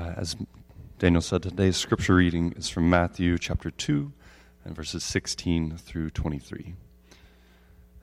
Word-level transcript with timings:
Uh, 0.00 0.14
as 0.16 0.34
Daniel 0.98 1.20
said, 1.20 1.42
today's 1.42 1.76
scripture 1.76 2.14
reading 2.14 2.54
is 2.56 2.70
from 2.70 2.88
Matthew 2.88 3.36
chapter 3.36 3.70
2 3.70 4.10
and 4.64 4.74
verses 4.74 5.04
16 5.04 5.76
through 5.76 6.08
23. 6.08 6.74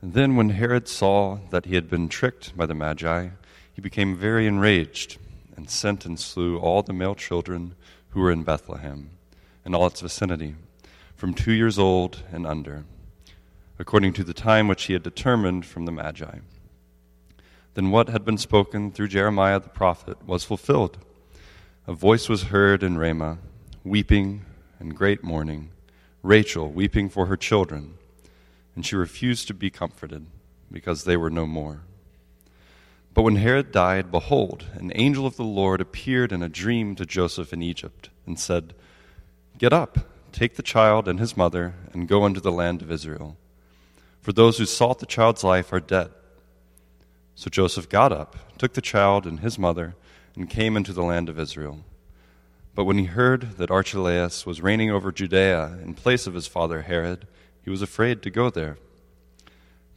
And 0.03 0.13
then, 0.13 0.35
when 0.35 0.49
Herod 0.51 0.87
saw 0.87 1.39
that 1.49 1.65
he 1.65 1.73
had 1.73 1.89
been 1.89 2.07
tricked 2.07 2.55
by 2.55 2.67
the 2.67 2.75
Magi, 2.75 3.29
he 3.73 3.81
became 3.81 4.15
very 4.15 4.45
enraged 4.45 5.17
and 5.55 5.71
sent 5.71 6.05
and 6.05 6.19
slew 6.19 6.59
all 6.59 6.83
the 6.83 6.93
male 6.93 7.15
children 7.15 7.73
who 8.09 8.19
were 8.21 8.31
in 8.31 8.43
Bethlehem 8.43 9.09
and 9.65 9.73
all 9.73 9.87
its 9.87 10.01
vicinity, 10.01 10.53
from 11.15 11.33
two 11.33 11.53
years 11.53 11.79
old 11.79 12.21
and 12.31 12.45
under, 12.45 12.85
according 13.79 14.13
to 14.13 14.23
the 14.23 14.35
time 14.35 14.67
which 14.67 14.83
he 14.83 14.93
had 14.93 15.01
determined 15.01 15.65
from 15.65 15.85
the 15.85 15.91
Magi. 15.91 16.37
Then 17.73 17.89
what 17.89 18.09
had 18.09 18.23
been 18.23 18.37
spoken 18.37 18.91
through 18.91 19.07
Jeremiah 19.07 19.59
the 19.59 19.69
prophet 19.69 20.23
was 20.27 20.43
fulfilled. 20.43 20.99
A 21.87 21.93
voice 21.93 22.27
was 22.27 22.43
heard 22.43 22.83
in 22.83 22.97
Ramah, 22.97 23.39
weeping 23.83 24.45
and 24.79 24.95
great 24.95 25.23
mourning, 25.23 25.71
Rachel 26.21 26.69
weeping 26.69 27.09
for 27.09 27.27
her 27.27 27.37
children 27.37 27.97
and 28.77 28.85
she 28.85 28.95
refused 28.95 29.47
to 29.47 29.55
be 29.55 29.71
comforted 29.71 30.27
because 30.71 31.03
they 31.03 31.17
were 31.17 31.31
no 31.31 31.47
more. 31.47 31.81
But 33.11 33.23
when 33.23 33.37
Herod 33.37 33.71
died, 33.71 34.11
behold, 34.11 34.65
an 34.73 34.91
angel 34.93 35.25
of 35.25 35.35
the 35.35 35.43
Lord 35.43 35.81
appeared 35.81 36.31
in 36.31 36.43
a 36.43 36.47
dream 36.47 36.93
to 36.97 37.05
Joseph 37.05 37.51
in 37.51 37.63
Egypt 37.63 38.11
and 38.27 38.39
said, 38.39 38.75
Get 39.57 39.73
up, 39.73 39.97
take 40.31 40.57
the 40.57 40.61
child 40.61 41.07
and 41.07 41.19
his 41.19 41.35
mother, 41.35 41.73
and 41.91 42.07
go 42.07 42.23
into 42.27 42.39
the 42.39 42.51
land 42.51 42.83
of 42.83 42.91
Israel. 42.91 43.35
For 44.21 44.31
those 44.31 44.59
who 44.59 44.67
sought 44.67 44.99
the 44.99 45.07
child's 45.07 45.43
life 45.43 45.73
are 45.73 45.79
dead. 45.79 46.11
So 47.33 47.49
Joseph 47.49 47.89
got 47.89 48.11
up, 48.11 48.35
took 48.59 48.73
the 48.73 48.81
child 48.81 49.25
and 49.25 49.39
his 49.39 49.57
mother, 49.57 49.95
and 50.37 50.49
came 50.49 50.77
into 50.77 50.93
the 50.93 51.03
land 51.03 51.27
of 51.27 51.39
Israel. 51.39 51.79
But 52.75 52.85
when 52.85 52.99
he 52.99 53.05
heard 53.05 53.57
that 53.57 53.71
Archelaus 53.71 54.45
was 54.45 54.61
reigning 54.61 54.91
over 54.91 55.11
Judea 55.11 55.79
in 55.83 55.95
place 55.95 56.27
of 56.27 56.35
his 56.35 56.45
father 56.45 56.83
Herod, 56.83 57.25
he 57.63 57.71
was 57.71 57.81
afraid 57.81 58.21
to 58.21 58.29
go 58.29 58.51
there. 58.51 58.77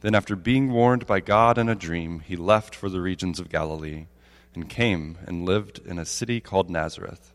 Then, 0.01 0.15
after 0.15 0.35
being 0.35 0.71
warned 0.71 1.05
by 1.05 1.19
God 1.19 1.59
in 1.59 1.69
a 1.69 1.75
dream, 1.75 2.21
he 2.21 2.35
left 2.35 2.73
for 2.73 2.89
the 2.89 3.01
regions 3.01 3.39
of 3.39 3.49
Galilee 3.49 4.07
and 4.55 4.67
came 4.67 5.19
and 5.27 5.45
lived 5.45 5.79
in 5.85 5.99
a 5.99 6.05
city 6.05 6.41
called 6.41 6.71
Nazareth. 6.71 7.33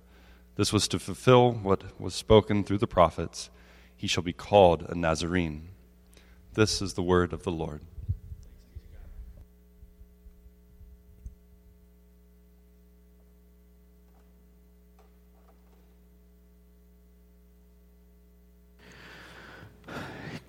This 0.57 0.73
was 0.73 0.89
to 0.89 0.99
fulfill 0.99 1.53
what 1.53 2.01
was 2.01 2.13
spoken 2.13 2.65
through 2.65 2.79
the 2.79 2.89
prophets 2.89 3.51
He 3.97 4.09
shall 4.09 4.25
be 4.25 4.33
called 4.33 4.85
a 4.89 4.95
Nazarene. 4.95 5.69
This 6.55 6.83
is 6.83 6.95
the 6.95 7.03
word 7.03 7.33
of 7.33 7.45
the 7.45 7.53
Lord. 7.53 7.83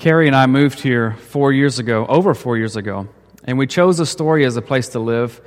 Carrie 0.08 0.28
and 0.28 0.38
I 0.38 0.46
moved 0.46 0.80
here 0.80 1.18
four 1.18 1.52
years 1.52 1.80
ago, 1.80 2.06
over 2.08 2.34
four 2.34 2.56
years 2.58 2.78
ago, 2.78 3.10
and 3.44 3.58
we 3.58 3.68
chose 3.68 4.00
Astoria 4.00 4.48
as 4.48 4.56
a 4.56 4.62
place 4.62 4.88
to 4.96 5.00
live 5.00 5.42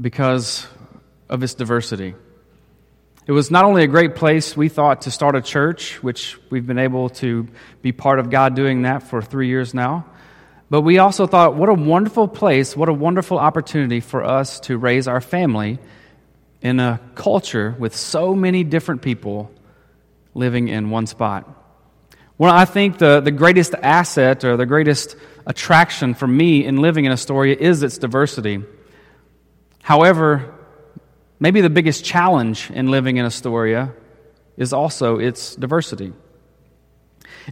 because 0.00 0.66
of 1.28 1.40
its 1.44 1.54
diversity. 1.54 2.16
It 3.28 3.30
was 3.30 3.52
not 3.52 3.64
only 3.64 3.84
a 3.84 3.86
great 3.86 4.16
place, 4.16 4.56
we 4.56 4.68
thought, 4.68 5.02
to 5.02 5.12
start 5.12 5.36
a 5.36 5.40
church, 5.40 6.02
which 6.02 6.36
we've 6.50 6.66
been 6.66 6.80
able 6.80 7.10
to 7.10 7.46
be 7.80 7.92
part 7.92 8.18
of 8.18 8.28
God 8.28 8.56
doing 8.56 8.82
that 8.82 9.04
for 9.04 9.22
three 9.22 9.46
years 9.46 9.72
now, 9.72 10.04
but 10.68 10.80
we 10.80 10.98
also 10.98 11.28
thought, 11.28 11.54
what 11.54 11.68
a 11.68 11.74
wonderful 11.74 12.26
place, 12.26 12.76
what 12.76 12.88
a 12.88 12.92
wonderful 12.92 13.38
opportunity 13.38 14.00
for 14.00 14.24
us 14.24 14.58
to 14.66 14.76
raise 14.76 15.06
our 15.06 15.20
family 15.20 15.78
in 16.60 16.80
a 16.80 16.98
culture 17.14 17.76
with 17.78 17.94
so 17.94 18.34
many 18.34 18.64
different 18.64 19.00
people 19.00 19.52
living 20.34 20.66
in 20.66 20.90
one 20.90 21.06
spot. 21.06 21.63
Well, 22.36 22.52
I 22.52 22.64
think 22.64 22.98
the, 22.98 23.20
the 23.20 23.30
greatest 23.30 23.74
asset 23.74 24.44
or 24.44 24.56
the 24.56 24.66
greatest 24.66 25.14
attraction 25.46 26.14
for 26.14 26.26
me 26.26 26.64
in 26.64 26.78
living 26.78 27.04
in 27.04 27.12
Astoria 27.12 27.56
is 27.56 27.84
its 27.84 27.96
diversity. 27.98 28.64
However, 29.82 30.52
maybe 31.38 31.60
the 31.60 31.70
biggest 31.70 32.04
challenge 32.04 32.70
in 32.70 32.90
living 32.90 33.18
in 33.18 33.24
Astoria 33.24 33.92
is 34.56 34.72
also 34.72 35.18
its 35.18 35.54
diversity. 35.54 36.12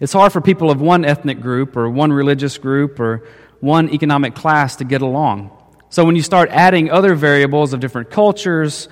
It's 0.01 0.13
hard 0.13 0.33
for 0.33 0.41
people 0.41 0.71
of 0.71 0.81
one 0.81 1.05
ethnic 1.05 1.41
group 1.41 1.77
or 1.77 1.89
one 1.89 2.13
religious 2.13 2.59
group 2.59 2.99
or 2.99 3.25
one 3.61 3.89
economic 3.91 4.35
class 4.35 4.77
to 4.77 4.85
get 4.85 5.03
along. 5.03 5.57
So 5.91 6.05
when 6.05 6.17
you 6.17 6.23
start 6.23 6.49
adding 6.51 6.91
other 6.91 7.15
variables 7.15 7.73
of 7.73 7.79
different 7.79 8.11
cultures, 8.11 8.89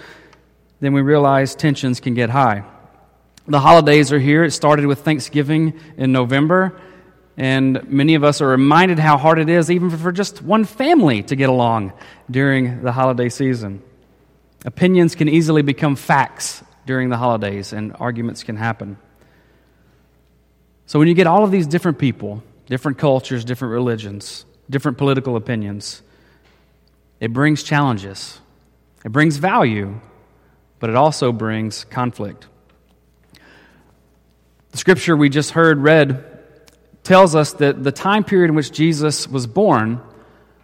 then 0.78 0.92
we 0.92 1.00
realize 1.00 1.56
tensions 1.56 1.98
can 1.98 2.14
get 2.14 2.30
high. 2.30 2.64
The 3.50 3.58
holidays 3.58 4.12
are 4.12 4.18
here. 4.20 4.44
It 4.44 4.52
started 4.52 4.86
with 4.86 5.00
Thanksgiving 5.00 5.80
in 5.96 6.12
November, 6.12 6.80
and 7.36 7.82
many 7.90 8.14
of 8.14 8.22
us 8.22 8.40
are 8.40 8.46
reminded 8.46 9.00
how 9.00 9.16
hard 9.16 9.40
it 9.40 9.48
is, 9.48 9.72
even 9.72 9.90
for 9.90 10.12
just 10.12 10.40
one 10.40 10.64
family, 10.64 11.24
to 11.24 11.34
get 11.34 11.48
along 11.48 11.92
during 12.30 12.82
the 12.82 12.92
holiday 12.92 13.28
season. 13.28 13.82
Opinions 14.64 15.16
can 15.16 15.28
easily 15.28 15.62
become 15.62 15.96
facts 15.96 16.62
during 16.86 17.08
the 17.08 17.16
holidays, 17.16 17.72
and 17.72 17.92
arguments 17.98 18.44
can 18.44 18.54
happen. 18.54 18.98
So, 20.86 21.00
when 21.00 21.08
you 21.08 21.14
get 21.14 21.26
all 21.26 21.42
of 21.42 21.50
these 21.50 21.66
different 21.66 21.98
people, 21.98 22.44
different 22.66 22.98
cultures, 22.98 23.44
different 23.44 23.72
religions, 23.72 24.44
different 24.70 24.96
political 24.96 25.34
opinions, 25.34 26.02
it 27.18 27.32
brings 27.32 27.64
challenges. 27.64 28.38
It 29.04 29.10
brings 29.10 29.38
value, 29.38 30.00
but 30.78 30.88
it 30.88 30.94
also 30.94 31.32
brings 31.32 31.82
conflict. 31.82 32.46
The 34.72 34.78
scripture 34.78 35.16
we 35.16 35.28
just 35.28 35.50
heard 35.50 35.78
read 35.78 36.24
tells 37.02 37.34
us 37.34 37.54
that 37.54 37.82
the 37.82 37.92
time 37.92 38.24
period 38.24 38.50
in 38.50 38.54
which 38.54 38.70
Jesus 38.70 39.26
was 39.26 39.46
born 39.46 40.00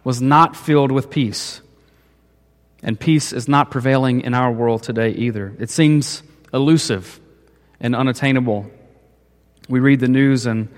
was 0.03 0.21
not 0.21 0.55
filled 0.55 0.91
with 0.91 1.09
peace. 1.09 1.61
And 2.81 2.99
peace 2.99 3.33
is 3.33 3.47
not 3.47 3.71
prevailing 3.71 4.21
in 4.21 4.33
our 4.33 4.51
world 4.51 4.83
today 4.83 5.09
either. 5.09 5.53
It 5.59 5.69
seems 5.69 6.23
elusive 6.53 7.19
and 7.79 7.95
unattainable. 7.95 8.71
We 9.67 9.79
read 9.79 9.99
the 9.99 10.07
news 10.07 10.45
and 10.45 10.69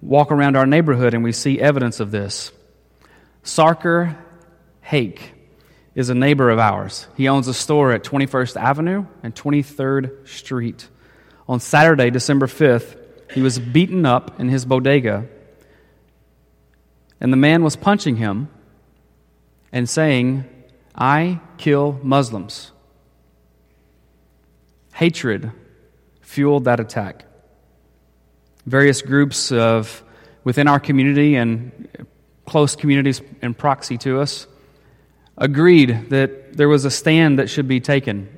walk 0.00 0.32
around 0.32 0.56
our 0.56 0.66
neighborhood 0.66 1.12
and 1.12 1.22
we 1.22 1.32
see 1.32 1.60
evidence 1.60 2.00
of 2.00 2.10
this. 2.10 2.52
Sarker 3.42 4.16
Haque 4.80 5.20
is 5.94 6.08
a 6.08 6.14
neighbor 6.14 6.48
of 6.48 6.58
ours. 6.58 7.06
He 7.16 7.28
owns 7.28 7.48
a 7.48 7.54
store 7.54 7.92
at 7.92 8.04
21st 8.04 8.56
Avenue 8.56 9.06
and 9.22 9.34
23rd 9.34 10.28
Street. 10.28 10.88
On 11.48 11.60
Saturday, 11.60 12.10
December 12.10 12.46
5th, 12.46 12.96
he 13.32 13.40
was 13.40 13.58
beaten 13.58 14.04
up 14.04 14.38
in 14.38 14.48
his 14.48 14.64
bodega, 14.64 15.26
and 17.20 17.32
the 17.32 17.36
man 17.36 17.64
was 17.64 17.74
punching 17.74 18.16
him 18.16 18.48
and 19.72 19.88
saying, 19.88 20.44
I 20.94 21.40
kill 21.56 21.98
Muslims. 22.02 22.72
Hatred 24.94 25.52
fueled 26.20 26.64
that 26.64 26.80
attack. 26.80 27.24
Various 28.66 29.00
groups 29.00 29.50
of 29.50 30.02
within 30.44 30.68
our 30.68 30.80
community 30.80 31.36
and 31.36 32.06
close 32.46 32.76
communities 32.76 33.22
in 33.42 33.54
proxy 33.54 33.96
to 33.98 34.20
us 34.20 34.46
agreed 35.36 36.10
that 36.10 36.56
there 36.56 36.68
was 36.68 36.84
a 36.84 36.90
stand 36.90 37.38
that 37.38 37.48
should 37.48 37.68
be 37.68 37.80
taken. 37.80 38.36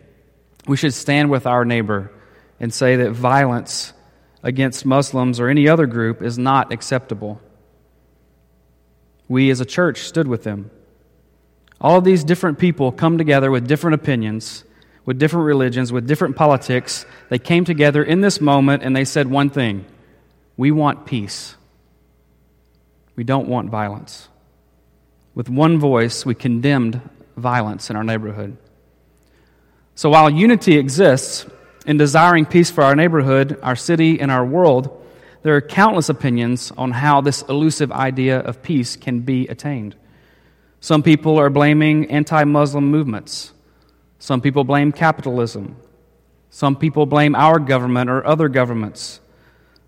We 0.67 0.77
should 0.77 0.95
stand 0.95 1.31
with 1.31 1.47
our 1.47 1.65
neighbor 1.65 2.13
and 2.61 2.73
say 2.73 2.97
that 2.97 3.13
violence 3.13 3.93
against 4.43 4.87
Muslims 4.87 5.41
or 5.41 5.49
any 5.49 5.67
other 5.67 5.87
group 5.87 6.23
is 6.23 6.39
not 6.39 6.73
acceptable. 6.73 7.41
We 9.29 9.51
as 9.51 9.61
a 9.61 9.65
church 9.65 10.03
stood 10.03 10.29
with 10.29 10.45
them. 10.45 10.71
All 11.81 12.01
these 12.01 12.25
different 12.25 12.59
people 12.59 12.93
come 12.93 13.17
together 13.17 13.51
with 13.51 13.67
different 13.67 13.95
opinions, 13.95 14.65
with 15.07 15.19
different 15.19 15.47
religions, 15.47 15.93
with 15.93 16.07
different 16.07 16.37
politics. 16.37 17.07
They 17.31 17.39
came 17.39 17.65
together 17.65 18.05
in 18.05 18.21
this 18.21 18.41
moment 18.41 18.83
and 18.83 18.95
they 18.95 19.05
said 19.05 19.29
one 19.29 19.49
thing 19.49 19.87
We 20.57 20.71
want 20.71 21.07
peace. 21.07 21.57
We 23.17 23.25
don't 23.25 23.49
want 23.49 23.71
violence. 23.71 24.29
With 25.35 25.49
one 25.49 25.79
voice, 25.79 26.27
we 26.27 26.35
condemned 26.35 27.01
violence 27.37 27.89
in 27.89 27.97
our 27.97 28.05
neighborhood. 28.05 28.57
So 29.95 30.11
while 30.11 30.29
unity 30.29 30.77
exists, 30.77 31.47
in 31.87 31.97
desiring 31.97 32.47
peace 32.47 32.71
for 32.71 32.83
our 32.83 32.95
neighborhood, 32.95 33.59
our 33.63 33.77
city, 33.77 34.21
and 34.21 34.31
our 34.31 34.45
world, 34.45 34.97
there 35.43 35.57
are 35.57 35.61
countless 35.61 36.09
opinions 36.09 36.71
on 36.77 36.91
how 36.91 37.21
this 37.21 37.43
elusive 37.43 37.91
idea 37.91 38.41
of 38.41 38.63
peace 38.63 38.97
can 38.97 39.21
be 39.21 39.49
attained. 39.49 39.97
Some 40.81 41.03
people 41.03 41.39
are 41.39 41.51
blaming 41.51 42.11
anti 42.11 42.45
Muslim 42.45 42.91
movements. 42.91 43.53
Some 44.19 44.41
people 44.41 44.65
blame 44.65 44.93
capitalism. 44.93 45.77
Some 46.51 46.77
people 46.77 47.07
blame 47.07 47.35
our 47.35 47.59
government 47.59 48.11
or 48.11 48.27
other 48.27 48.49
governments. 48.49 49.21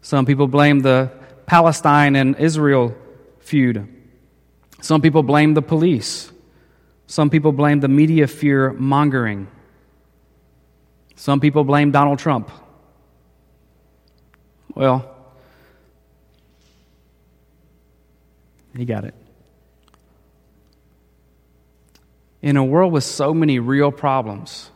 Some 0.00 0.26
people 0.26 0.46
blame 0.46 0.80
the 0.80 1.10
Palestine 1.46 2.16
and 2.16 2.36
Israel 2.38 2.94
feud. 3.40 3.86
Some 4.80 5.00
people 5.00 5.22
blame 5.22 5.54
the 5.54 5.62
police. 5.62 6.32
Some 7.06 7.30
people 7.30 7.52
blame 7.52 7.80
the 7.80 7.88
media 7.88 8.26
fear 8.26 8.72
mongering. 8.72 9.48
Some 11.14 11.40
people 11.40 11.64
blame 11.64 11.90
Donald 11.90 12.18
Trump. 12.18 12.50
Well, 14.74 15.14
he 18.76 18.84
got 18.84 19.04
it. 19.04 19.14
In 22.40 22.56
a 22.56 22.64
world 22.64 22.92
with 22.92 23.04
so 23.04 23.32
many 23.32 23.58
real 23.58 23.92
problems, 23.92 24.70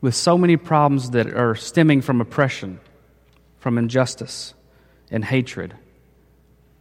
with 0.00 0.14
so 0.14 0.38
many 0.38 0.56
problems 0.56 1.10
that 1.10 1.32
are 1.34 1.54
stemming 1.54 2.02
from 2.02 2.20
oppression, 2.20 2.78
from 3.58 3.78
injustice, 3.78 4.54
and 5.10 5.24
hatred, 5.24 5.74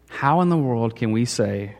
how 0.09 0.41
in 0.41 0.49
the 0.49 0.57
world 0.57 0.95
can 0.95 1.11
we 1.11 1.25
say 1.25 1.75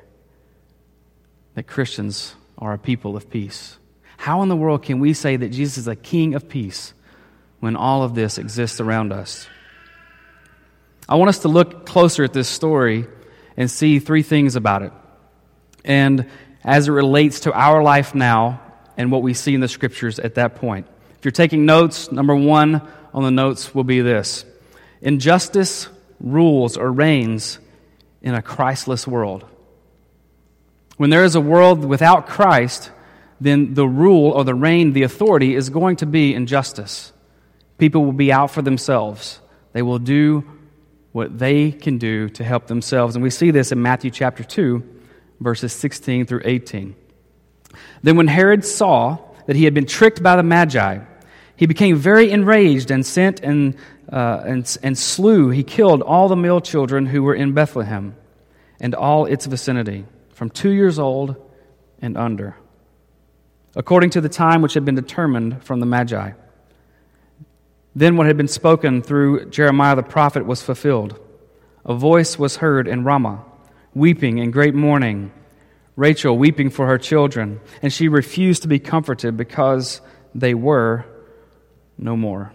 that 1.53 1.67
Christians 1.67 2.35
are 2.57 2.73
a 2.73 2.79
people 2.79 3.15
of 3.15 3.29
peace? 3.29 3.77
How 4.25 4.41
in 4.41 4.49
the 4.49 4.55
world 4.55 4.81
can 4.81 4.99
we 4.99 5.13
say 5.13 5.37
that 5.37 5.49
Jesus 5.49 5.77
is 5.77 5.87
a 5.87 5.95
king 5.95 6.33
of 6.33 6.49
peace 6.49 6.95
when 7.59 7.75
all 7.75 8.01
of 8.01 8.15
this 8.15 8.39
exists 8.39 8.81
around 8.81 9.13
us? 9.13 9.47
I 11.07 11.13
want 11.13 11.29
us 11.29 11.37
to 11.43 11.47
look 11.47 11.85
closer 11.85 12.23
at 12.23 12.33
this 12.33 12.47
story 12.47 13.05
and 13.55 13.69
see 13.69 13.99
three 13.99 14.23
things 14.23 14.55
about 14.55 14.81
it. 14.81 14.91
And 15.83 16.27
as 16.63 16.87
it 16.87 16.91
relates 16.91 17.41
to 17.41 17.53
our 17.53 17.83
life 17.83 18.15
now 18.15 18.63
and 18.97 19.11
what 19.11 19.21
we 19.21 19.35
see 19.35 19.53
in 19.53 19.61
the 19.61 19.67
scriptures 19.67 20.17
at 20.17 20.33
that 20.33 20.55
point. 20.55 20.87
If 21.19 21.25
you're 21.25 21.31
taking 21.31 21.67
notes, 21.67 22.11
number 22.11 22.35
one 22.35 22.81
on 23.13 23.21
the 23.21 23.29
notes 23.29 23.75
will 23.75 23.83
be 23.83 24.01
this 24.01 24.43
Injustice 25.03 25.87
rules 26.19 26.77
or 26.77 26.91
reigns 26.91 27.59
in 28.23 28.33
a 28.33 28.41
Christless 28.41 29.05
world. 29.05 29.45
When 30.97 31.11
there 31.11 31.25
is 31.25 31.35
a 31.35 31.41
world 31.41 31.85
without 31.85 32.25
Christ, 32.25 32.89
then 33.39 33.73
the 33.73 33.87
rule 33.87 34.31
or 34.31 34.43
the 34.43 34.55
reign, 34.55 34.93
the 34.93 35.03
authority 35.03 35.55
is 35.55 35.69
going 35.69 35.97
to 35.97 36.05
be 36.05 36.33
injustice. 36.33 37.11
People 37.77 38.05
will 38.05 38.13
be 38.13 38.31
out 38.31 38.51
for 38.51 38.61
themselves. 38.61 39.41
They 39.73 39.81
will 39.81 39.99
do 39.99 40.49
what 41.11 41.37
they 41.37 41.71
can 41.71 41.97
do 41.97 42.29
to 42.29 42.43
help 42.43 42.67
themselves. 42.67 43.15
And 43.15 43.23
we 43.23 43.29
see 43.29 43.51
this 43.51 43.71
in 43.71 43.81
Matthew 43.81 44.11
chapter 44.11 44.43
2, 44.43 44.83
verses 45.41 45.73
16 45.73 46.25
through 46.25 46.41
18. 46.45 46.95
Then, 48.03 48.15
when 48.15 48.27
Herod 48.27 48.63
saw 48.63 49.17
that 49.47 49.55
he 49.55 49.65
had 49.65 49.73
been 49.73 49.85
tricked 49.85 50.23
by 50.23 50.37
the 50.37 50.43
Magi, 50.43 50.99
he 51.57 51.65
became 51.65 51.97
very 51.97 52.31
enraged 52.31 52.89
and 52.89 53.05
sent 53.05 53.41
and, 53.41 53.75
uh, 54.11 54.43
and, 54.45 54.77
and 54.81 54.97
slew, 54.97 55.49
he 55.49 55.63
killed 55.63 56.01
all 56.01 56.29
the 56.29 56.35
male 56.35 56.61
children 56.61 57.05
who 57.05 57.23
were 57.23 57.35
in 57.35 57.53
Bethlehem 57.53 58.15
and 58.79 58.95
all 58.95 59.25
its 59.25 59.45
vicinity, 59.45 60.05
from 60.33 60.49
two 60.49 60.71
years 60.71 60.99
old 60.99 61.35
and 62.01 62.17
under 62.17 62.55
according 63.75 64.09
to 64.11 64.21
the 64.21 64.29
time 64.29 64.61
which 64.61 64.73
had 64.73 64.85
been 64.85 64.95
determined 64.95 65.63
from 65.63 65.79
the 65.79 65.85
Magi. 65.85 66.31
Then 67.95 68.17
what 68.17 68.27
had 68.27 68.37
been 68.37 68.47
spoken 68.47 69.01
through 69.01 69.49
Jeremiah 69.49 69.95
the 69.95 70.03
prophet 70.03 70.45
was 70.45 70.61
fulfilled. 70.61 71.19
A 71.85 71.93
voice 71.93 72.39
was 72.39 72.57
heard 72.57 72.87
in 72.87 73.03
Ramah, 73.03 73.43
weeping 73.93 74.37
in 74.37 74.51
great 74.51 74.73
mourning, 74.73 75.31
Rachel 75.95 76.37
weeping 76.37 76.69
for 76.69 76.87
her 76.87 76.97
children, 76.97 77.61
and 77.81 77.93
she 77.93 78.07
refused 78.07 78.63
to 78.63 78.67
be 78.67 78.79
comforted 78.79 79.37
because 79.37 80.01
they 80.33 80.53
were 80.53 81.05
no 81.97 82.17
more. 82.17 82.51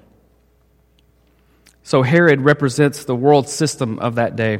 So 1.83 2.03
Herod 2.03 2.43
represents 2.43 3.05
the 3.05 3.17
world 3.17 3.49
system 3.49 3.99
of 3.99 4.17
that 4.17 4.37
day. 4.37 4.59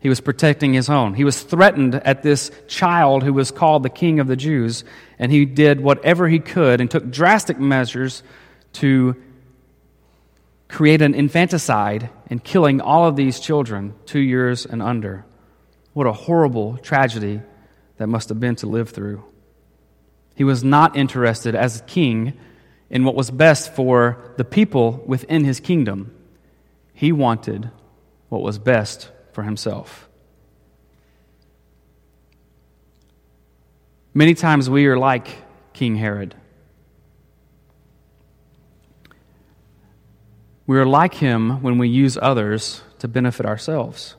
He 0.00 0.08
was 0.08 0.20
protecting 0.20 0.72
his 0.72 0.88
own. 0.88 1.12
He 1.12 1.24
was 1.24 1.42
threatened 1.42 1.94
at 1.94 2.22
this 2.22 2.50
child 2.66 3.22
who 3.22 3.34
was 3.34 3.50
called 3.50 3.82
the 3.82 3.90
king 3.90 4.18
of 4.18 4.26
the 4.26 4.36
Jews, 4.36 4.82
and 5.18 5.30
he 5.30 5.44
did 5.44 5.80
whatever 5.80 6.26
he 6.26 6.38
could 6.38 6.80
and 6.80 6.90
took 6.90 7.10
drastic 7.10 7.60
measures 7.60 8.22
to 8.74 9.14
create 10.68 11.02
an 11.02 11.14
infanticide 11.14 12.08
and 12.28 12.42
killing 12.42 12.80
all 12.80 13.06
of 13.06 13.16
these 13.16 13.40
children, 13.40 13.94
two 14.06 14.20
years 14.20 14.64
and 14.64 14.82
under. 14.82 15.26
What 15.92 16.06
a 16.06 16.12
horrible 16.12 16.78
tragedy 16.78 17.42
that 17.98 18.06
must 18.06 18.30
have 18.30 18.40
been 18.40 18.56
to 18.56 18.66
live 18.66 18.88
through. 18.88 19.22
He 20.34 20.44
was 20.44 20.64
not 20.64 20.96
interested 20.96 21.54
as 21.54 21.80
a 21.80 21.84
king 21.84 22.38
in 22.88 23.04
what 23.04 23.14
was 23.14 23.30
best 23.30 23.74
for 23.74 24.32
the 24.38 24.44
people 24.44 25.02
within 25.04 25.44
his 25.44 25.60
kingdom. 25.60 26.14
He 26.94 27.12
wanted 27.12 27.70
what 28.30 28.40
was 28.40 28.58
best 28.58 29.10
for 29.32 29.42
himself. 29.42 30.08
Many 34.12 34.34
times 34.34 34.68
we 34.68 34.86
are 34.86 34.98
like 34.98 35.28
King 35.72 35.96
Herod. 35.96 36.34
We 40.66 40.78
are 40.78 40.86
like 40.86 41.14
him 41.14 41.62
when 41.62 41.78
we 41.78 41.88
use 41.88 42.18
others 42.20 42.82
to 43.00 43.08
benefit 43.08 43.46
ourselves. 43.46 44.14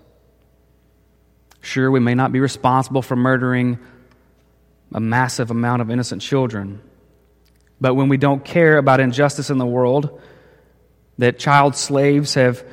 Sure, 1.62 1.92
we 1.92 2.00
may 2.00 2.16
not 2.16 2.32
be 2.32 2.40
responsible 2.40 3.02
for 3.02 3.16
murdering 3.16 3.80
a 4.94 5.00
massive 5.00 5.52
amount 5.52 5.82
of 5.82 5.92
innocent 5.92 6.22
children, 6.22 6.82
but 7.80 7.94
when 7.94 8.10
we 8.10 8.18
don't 8.18 8.44
care 8.44 8.78
about 8.78 9.00
injustice 9.00 9.50
in 9.50 9.58
the 9.58 9.66
world, 9.66 10.22
that 11.18 11.38
child 11.40 11.76
slaves 11.76 12.34
have 12.34 12.66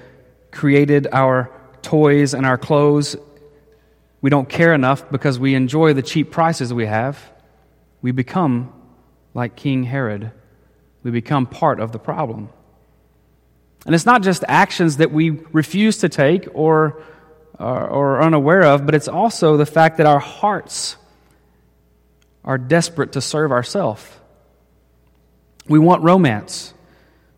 created 0.51 1.07
our 1.13 1.51
toys 1.89 2.35
and 2.35 2.45
our 2.45 2.59
clothes, 2.59 3.17
we 4.21 4.29
don't 4.29 4.49
care 4.49 4.75
enough 4.75 5.11
because 5.11 5.39
we 5.39 5.55
enjoy 5.55 5.95
the 5.95 6.03
cheap 6.03 6.31
prices 6.31 6.73
we 6.73 6.85
have. 6.85 7.19
We 8.03 8.13
become 8.13 8.73
like 9.33 9.57
King 9.57 9.85
Herod. 9.85 10.31
We 11.03 11.11
become 11.11 11.47
part 11.47 11.81
of 11.81 11.93
the 11.93 11.99
problem. 11.99 12.51
And 13.87 13.95
it's 13.95 14.05
not 14.05 14.23
just 14.23 14.45
actions 14.47 14.99
that 14.99 15.13
we 15.13 15.31
refuse 15.31 15.99
to 15.99 16.11
take 16.11 16.47
or, 16.53 17.03
or 17.59 18.21
unaware 18.21 18.65
of, 18.65 18.85
but 18.85 18.95
it's 18.95 19.09
also 19.09 19.57
the 19.57 19.65
fact 19.65 19.97
that 19.97 20.07
our 20.07 20.19
hearts 20.19 20.97
are 22.45 22.59
desperate 22.59 23.13
to 23.13 23.23
serve 23.23 23.51
ourselves. 23.51 24.05
We 25.69 25.79
want 25.79 26.03
romance 26.03 26.75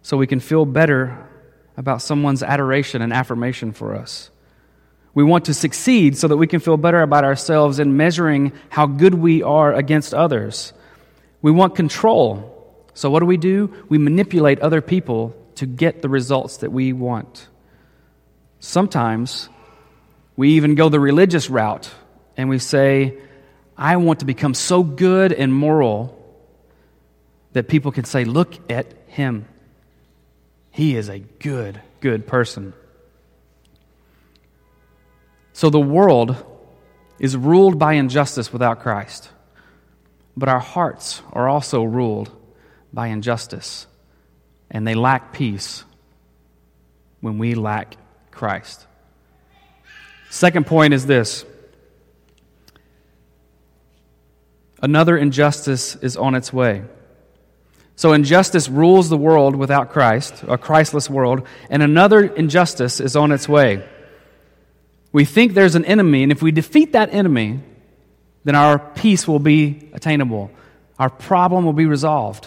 so 0.02 0.16
we 0.16 0.26
can 0.26 0.40
feel 0.40 0.64
better 0.64 1.28
about 1.76 2.02
someone's 2.02 2.42
adoration 2.42 3.00
and 3.00 3.12
affirmation 3.12 3.72
for 3.72 3.94
us. 3.94 4.30
We 5.14 5.24
want 5.24 5.46
to 5.46 5.54
succeed 5.54 6.16
so 6.16 6.28
that 6.28 6.36
we 6.36 6.46
can 6.46 6.60
feel 6.60 6.76
better 6.76 7.02
about 7.02 7.24
ourselves 7.24 7.78
in 7.78 7.96
measuring 7.96 8.52
how 8.68 8.86
good 8.86 9.14
we 9.14 9.42
are 9.42 9.74
against 9.74 10.14
others. 10.14 10.72
We 11.42 11.50
want 11.50 11.74
control. 11.74 12.56
So, 12.94 13.10
what 13.10 13.20
do 13.20 13.26
we 13.26 13.36
do? 13.36 13.74
We 13.88 13.98
manipulate 13.98 14.60
other 14.60 14.80
people 14.80 15.34
to 15.56 15.66
get 15.66 16.02
the 16.02 16.08
results 16.08 16.58
that 16.58 16.70
we 16.70 16.92
want. 16.92 17.48
Sometimes 18.60 19.48
we 20.36 20.50
even 20.50 20.74
go 20.74 20.88
the 20.88 21.00
religious 21.00 21.50
route 21.50 21.90
and 22.36 22.48
we 22.48 22.58
say, 22.58 23.18
I 23.76 23.96
want 23.96 24.20
to 24.20 24.26
become 24.26 24.54
so 24.54 24.82
good 24.82 25.32
and 25.32 25.52
moral 25.52 26.16
that 27.52 27.68
people 27.68 27.90
can 27.90 28.04
say, 28.04 28.24
Look 28.24 28.70
at 28.70 28.86
him. 29.08 29.46
He 30.70 30.96
is 30.96 31.08
a 31.08 31.18
good, 31.18 31.80
good 32.00 32.26
person. 32.26 32.74
So 35.60 35.68
the 35.68 35.78
world 35.78 36.42
is 37.18 37.36
ruled 37.36 37.78
by 37.78 37.92
injustice 37.92 38.50
without 38.50 38.80
Christ, 38.80 39.28
but 40.34 40.48
our 40.48 40.58
hearts 40.58 41.20
are 41.34 41.50
also 41.50 41.82
ruled 41.82 42.30
by 42.94 43.08
injustice, 43.08 43.86
and 44.70 44.86
they 44.86 44.94
lack 44.94 45.34
peace 45.34 45.84
when 47.20 47.36
we 47.36 47.54
lack 47.54 47.98
Christ. 48.30 48.86
Second 50.30 50.66
point 50.66 50.94
is 50.94 51.04
this 51.04 51.44
another 54.80 55.18
injustice 55.18 55.94
is 55.96 56.16
on 56.16 56.34
its 56.34 56.54
way. 56.54 56.84
So 57.96 58.14
injustice 58.14 58.70
rules 58.70 59.10
the 59.10 59.18
world 59.18 59.54
without 59.56 59.90
Christ, 59.90 60.42
a 60.48 60.56
Christless 60.56 61.10
world, 61.10 61.46
and 61.68 61.82
another 61.82 62.24
injustice 62.24 62.98
is 62.98 63.14
on 63.14 63.30
its 63.30 63.46
way. 63.46 63.86
We 65.12 65.24
think 65.24 65.54
there's 65.54 65.74
an 65.74 65.84
enemy, 65.84 66.22
and 66.22 66.30
if 66.30 66.42
we 66.42 66.52
defeat 66.52 66.92
that 66.92 67.12
enemy, 67.12 67.60
then 68.44 68.54
our 68.54 68.78
peace 68.78 69.26
will 69.26 69.38
be 69.38 69.90
attainable. 69.92 70.50
Our 70.98 71.10
problem 71.10 71.64
will 71.64 71.72
be 71.72 71.86
resolved. 71.86 72.46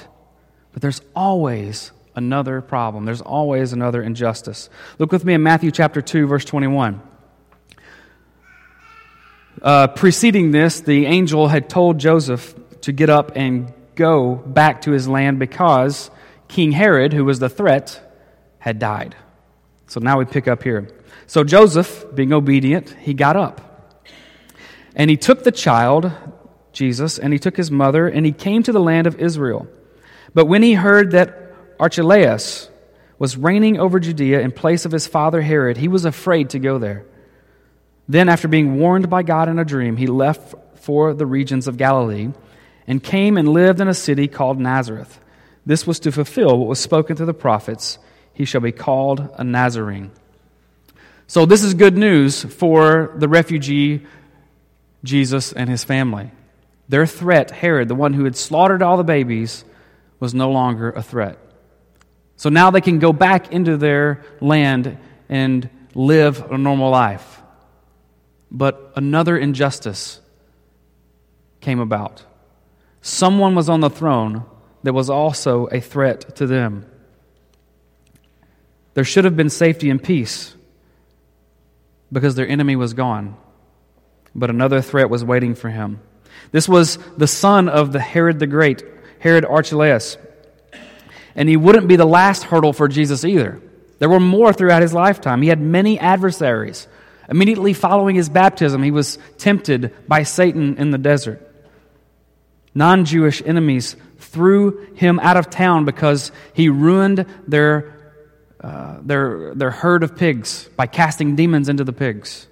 But 0.72 0.82
there's 0.82 1.02
always 1.16 1.92
another 2.16 2.62
problem. 2.62 3.06
There's 3.06 3.22
always 3.22 3.74
another 3.74 4.02
injustice. 4.02 4.70
Look 4.98 5.12
with 5.12 5.26
me 5.26 5.34
in 5.34 5.44
Matthew 5.44 5.72
chapter 5.72 6.02
2, 6.02 6.28
verse 6.28 6.46
21. 6.46 7.02
Uh, 9.62 9.88
preceding 9.88 10.52
this, 10.52 10.82
the 10.82 11.06
angel 11.06 11.48
had 11.48 11.70
told 11.70 12.00
Joseph 12.00 12.56
to 12.82 12.92
get 12.92 13.10
up 13.10 13.34
and 13.36 13.72
go 13.96 14.36
back 14.36 14.82
to 14.82 14.92
his 14.92 15.08
land 15.08 15.40
because 15.40 16.10
King 16.48 16.72
Herod, 16.72 17.14
who 17.14 17.24
was 17.26 17.40
the 17.40 17.50
threat, 17.50 18.00
had 18.60 18.80
died. 18.80 19.16
So 19.94 20.00
now 20.00 20.18
we 20.18 20.26
pick 20.26 20.48
up 20.48 20.64
here. 20.64 20.90
So 21.28 21.44
Joseph, 21.44 22.16
being 22.16 22.34
obedient, 22.34 22.90
he 23.00 23.14
got 23.14 23.36
up. 23.36 24.02
And 24.96 25.08
he 25.08 25.18
took 25.18 25.44
the 25.44 25.52
child, 25.52 26.12
Jesus, 26.72 27.20
and 27.20 27.32
he 27.32 27.38
took 27.38 27.56
his 27.56 27.70
mother, 27.70 28.08
and 28.08 28.26
he 28.26 28.32
came 28.32 28.64
to 28.64 28.72
the 28.72 28.80
land 28.80 29.06
of 29.06 29.20
Israel. 29.22 29.68
But 30.34 30.48
when 30.48 30.64
he 30.64 30.74
heard 30.74 31.12
that 31.12 31.54
Archelaus 31.80 32.72
was 33.20 33.38
reigning 33.38 33.80
over 33.80 34.00
Judea 34.00 34.42
in 34.42 34.52
place 34.52 34.86
of 34.86 34.92
his 34.92 35.06
father 35.06 35.44
Herod, 35.44 35.78
he 35.78 35.88
was 35.88 36.06
afraid 36.06 36.50
to 36.50 36.60
go 36.60 36.80
there. 36.80 37.06
Then, 38.10 38.30
after 38.30 38.48
being 38.48 38.80
warned 38.80 39.12
by 39.12 39.22
God 39.22 39.48
in 39.48 39.60
a 39.60 39.64
dream, 39.64 39.96
he 39.98 40.08
left 40.08 40.56
for 40.80 41.14
the 41.14 41.28
regions 41.28 41.68
of 41.68 41.78
Galilee 41.78 42.30
and 42.88 43.04
came 43.04 43.38
and 43.38 43.48
lived 43.48 43.80
in 43.80 43.88
a 43.88 43.94
city 43.94 44.28
called 44.28 44.60
Nazareth. 44.60 45.20
This 45.68 45.86
was 45.86 46.00
to 46.00 46.12
fulfill 46.12 46.58
what 46.58 46.68
was 46.68 46.80
spoken 46.80 47.16
through 47.16 47.28
the 47.28 47.36
prophets 47.36 48.00
he 48.34 48.46
shall 48.46 48.62
be 48.62 48.72
called 48.72 49.30
a 49.38 49.44
Nazarene. 49.44 50.12
So, 51.28 51.46
this 51.46 51.64
is 51.64 51.74
good 51.74 51.98
news 51.98 52.44
for 52.44 53.14
the 53.16 53.28
refugee 53.28 54.06
Jesus 55.04 55.54
and 55.54 55.70
his 55.70 55.84
family. 55.84 56.32
Their 56.90 57.06
threat, 57.06 57.52
Herod, 57.52 57.88
the 57.88 57.96
one 57.96 58.14
who 58.14 58.26
had 58.26 58.36
slaughtered 58.36 58.82
all 58.82 58.98
the 58.98 59.04
babies, 59.04 59.66
was 60.20 60.34
no 60.34 60.52
longer 60.52 60.92
a 60.92 61.04
threat. 61.04 61.38
So 62.36 62.50
now 62.50 62.72
they 62.72 62.82
can 62.82 63.00
go 63.00 63.14
back 63.14 63.52
into 63.52 63.78
their 63.78 64.24
land 64.42 64.98
and 65.30 65.70
live 65.94 66.52
a 66.52 66.58
normal 66.58 66.90
life. 66.90 67.42
But 68.52 68.94
another 68.96 69.38
injustice 69.38 70.20
came 71.62 71.80
about. 71.80 72.24
Someone 73.02 73.56
was 73.56 73.70
on 73.70 73.82
the 73.82 73.90
throne 73.90 74.46
that 74.84 74.94
was 74.94 75.10
also 75.10 75.68
a 75.68 75.80
threat 75.80 76.36
to 76.38 76.48
them. 76.48 76.86
There 78.94 79.04
should 79.04 79.26
have 79.26 79.36
been 79.36 79.50
safety 79.50 79.90
and 79.90 80.02
peace 80.02 80.56
because 82.12 82.36
their 82.36 82.48
enemy 82.48 82.76
was 82.76 82.94
gone. 82.94 83.38
But 84.36 84.50
another 84.50 84.82
threat 84.82 85.10
was 85.10 85.24
waiting 85.24 85.56
for 85.56 85.70
him. 85.70 86.00
This 86.52 86.68
was 86.68 86.98
the 87.18 87.28
son 87.28 87.70
of 87.70 87.92
the 87.92 88.00
Herod 88.00 88.40
the 88.40 88.48
Great, 88.48 88.84
Herod 89.20 89.46
Archelaus. 89.46 90.18
And 91.36 91.50
he 91.50 91.58
wouldn't 91.58 91.88
be 91.88 91.96
the 91.96 92.06
last 92.06 92.44
hurdle 92.44 92.74
for 92.74 92.88
Jesus 92.88 93.26
either. 93.26 93.60
There 94.00 94.10
were 94.10 94.20
more 94.20 94.54
throughout 94.54 94.82
his 94.82 94.94
lifetime. 94.94 95.42
He 95.42 95.50
had 95.50 95.62
many 95.62 96.00
adversaries. 96.00 96.88
Immediately 97.30 97.74
following 97.74 98.16
his 98.16 98.30
baptism, 98.30 98.84
he 98.84 98.92
was 98.92 99.18
tempted 99.38 99.94
by 100.08 100.24
Satan 100.24 100.78
in 100.78 100.92
the 100.92 100.98
desert. 100.98 101.50
Non 102.76 103.06
Jewish 103.06 103.42
enemies 103.46 103.96
threw 104.18 104.88
him 104.96 105.20
out 105.20 105.38
of 105.38 105.50
town 105.50 105.86
because 105.86 106.32
he 106.54 106.70
ruined 106.70 107.26
their, 107.48 108.03
uh, 108.64 108.98
their, 109.02 109.54
their 109.54 109.72
herd 109.72 110.04
of 110.04 110.16
pigs 110.16 110.70
by 110.78 110.88
casting 110.88 111.36
demons 111.36 111.68
into 111.68 111.84
the 111.84 111.92
pigs. 111.92 112.48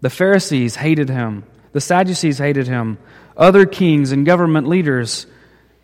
The 0.00 0.10
Pharisees 0.10 0.76
hated 0.76 1.08
him, 1.08 1.44
the 1.72 1.80
Sadducees 1.80 2.38
hated 2.38 2.68
him, 2.68 2.98
other 3.36 3.66
kings 3.66 4.12
and 4.12 4.24
government 4.24 4.68
leaders 4.68 5.26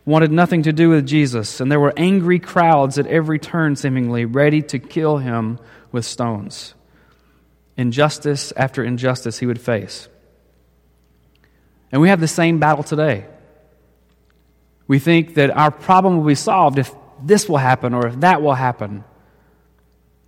wanted 0.05 0.31
nothing 0.31 0.63
to 0.63 0.73
do 0.73 0.91
with 0.91 1.07
Jesus, 1.07 1.61
and 1.61 1.71
there 1.71 1.81
were 1.81 1.93
angry 1.97 2.39
crowds 2.39 2.99
at 2.99 3.07
every 3.09 3.39
turn, 3.39 3.75
seemingly, 3.77 4.25
ready 4.25 4.63
to 4.63 4.79
kill 4.79 5.19
him 5.19 5.59
with 5.91 6.05
stones. 6.05 6.75
Injustice 7.77 8.53
after 8.57 8.85
injustice 8.85 9.39
he 9.39 9.47
would 9.47 9.61
face. 9.61 10.09
And 11.91 12.01
we 12.01 12.09
have 12.09 12.21
the 12.21 12.29
same 12.29 12.61
battle 12.61 12.85
today. 12.85 13.27
We 14.87 14.99
think 14.99 15.35
that 15.35 15.51
our 15.51 15.71
problem 15.71 16.19
will 16.19 16.27
be 16.27 16.35
solved 16.35 16.79
if 16.79 16.93
this 17.23 17.49
will 17.49 17.59
happen 17.59 17.95
or 17.95 18.07
if 18.07 18.21
that 18.21 18.43
will 18.43 18.55
happen. 18.55 19.05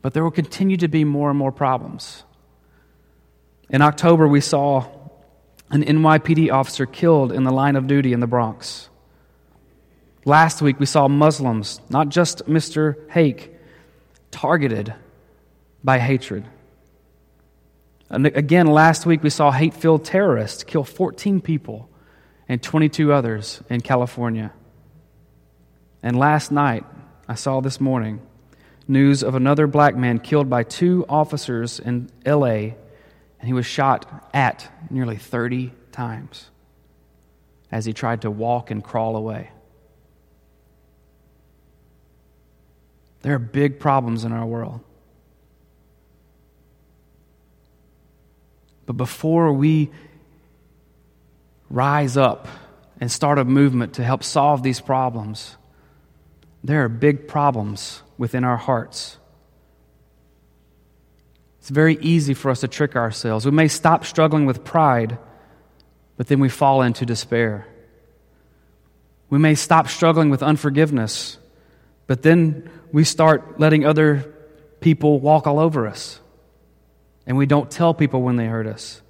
But 0.00 0.14
there 0.14 0.24
will 0.24 0.30
continue 0.30 0.76
to 0.78 0.88
be 0.88 1.04
more 1.04 1.30
and 1.30 1.38
more 1.38 1.52
problems. 1.52 2.24
In 3.70 3.82
October, 3.82 4.26
we 4.26 4.40
saw 4.40 4.86
an 5.70 5.82
NYPD 5.82 6.52
officer 6.52 6.84
killed 6.84 7.32
in 7.32 7.44
the 7.44 7.52
line 7.52 7.76
of 7.76 7.86
duty 7.86 8.12
in 8.12 8.20
the 8.20 8.26
Bronx. 8.26 8.90
Last 10.24 10.60
week, 10.60 10.78
we 10.78 10.86
saw 10.86 11.08
Muslims, 11.08 11.80
not 11.88 12.08
just 12.08 12.46
Mr. 12.46 13.08
Haque, 13.08 13.48
targeted 14.30 14.94
by 15.82 15.98
hatred. 15.98 16.46
And 18.10 18.26
again, 18.26 18.66
last 18.66 19.06
week, 19.06 19.22
we 19.22 19.30
saw 19.30 19.50
hate 19.50 19.74
filled 19.74 20.04
terrorists 20.04 20.64
kill 20.64 20.84
14 20.84 21.40
people 21.40 21.88
and 22.48 22.62
22 22.62 23.12
others 23.12 23.62
in 23.70 23.80
California. 23.80 24.52
And 26.02 26.18
last 26.18 26.50
night, 26.50 26.84
I 27.28 27.34
saw 27.34 27.60
this 27.60 27.80
morning 27.80 28.20
news 28.88 29.22
of 29.22 29.34
another 29.34 29.66
black 29.66 29.96
man 29.96 30.18
killed 30.18 30.50
by 30.50 30.64
two 30.64 31.06
officers 31.08 31.78
in 31.78 32.10
LA, 32.26 32.74
and 33.38 33.44
he 33.44 33.52
was 33.52 33.66
shot 33.66 34.28
at 34.34 34.70
nearly 34.90 35.16
30 35.16 35.72
times 35.92 36.50
as 37.70 37.84
he 37.84 37.92
tried 37.92 38.22
to 38.22 38.30
walk 38.30 38.70
and 38.70 38.82
crawl 38.82 39.16
away. 39.16 39.50
There 43.22 43.34
are 43.34 43.38
big 43.38 43.78
problems 43.78 44.24
in 44.24 44.32
our 44.32 44.44
world. 44.44 44.80
But 48.84 48.94
before 48.94 49.52
we 49.52 49.90
rise 51.70 52.16
up 52.16 52.48
and 53.00 53.10
start 53.10 53.38
a 53.38 53.44
movement 53.44 53.94
to 53.94 54.04
help 54.04 54.24
solve 54.24 54.62
these 54.62 54.80
problems, 54.80 55.56
there 56.64 56.84
are 56.84 56.88
big 56.88 57.26
problems 57.26 58.02
within 58.18 58.44
our 58.44 58.56
hearts. 58.56 59.16
It's 61.60 61.70
very 61.70 61.96
easy 62.00 62.34
for 62.34 62.50
us 62.50 62.60
to 62.60 62.68
trick 62.68 62.96
ourselves. 62.96 63.44
We 63.44 63.52
may 63.52 63.68
stop 63.68 64.04
struggling 64.04 64.46
with 64.46 64.64
pride, 64.64 65.18
but 66.16 66.26
then 66.26 66.40
we 66.40 66.48
fall 66.48 66.82
into 66.82 67.06
despair. 67.06 67.66
We 69.30 69.38
may 69.38 69.54
stop 69.54 69.88
struggling 69.88 70.28
with 70.30 70.42
unforgiveness, 70.42 71.38
but 72.06 72.22
then 72.22 72.68
we 72.92 73.04
start 73.04 73.58
letting 73.58 73.86
other 73.86 74.32
people 74.80 75.20
walk 75.20 75.46
all 75.46 75.58
over 75.58 75.86
us. 75.86 76.20
And 77.26 77.36
we 77.36 77.46
don't 77.46 77.70
tell 77.70 77.94
people 77.94 78.22
when 78.22 78.36
they 78.36 78.46
hurt 78.46 78.66
us. 78.66 79.00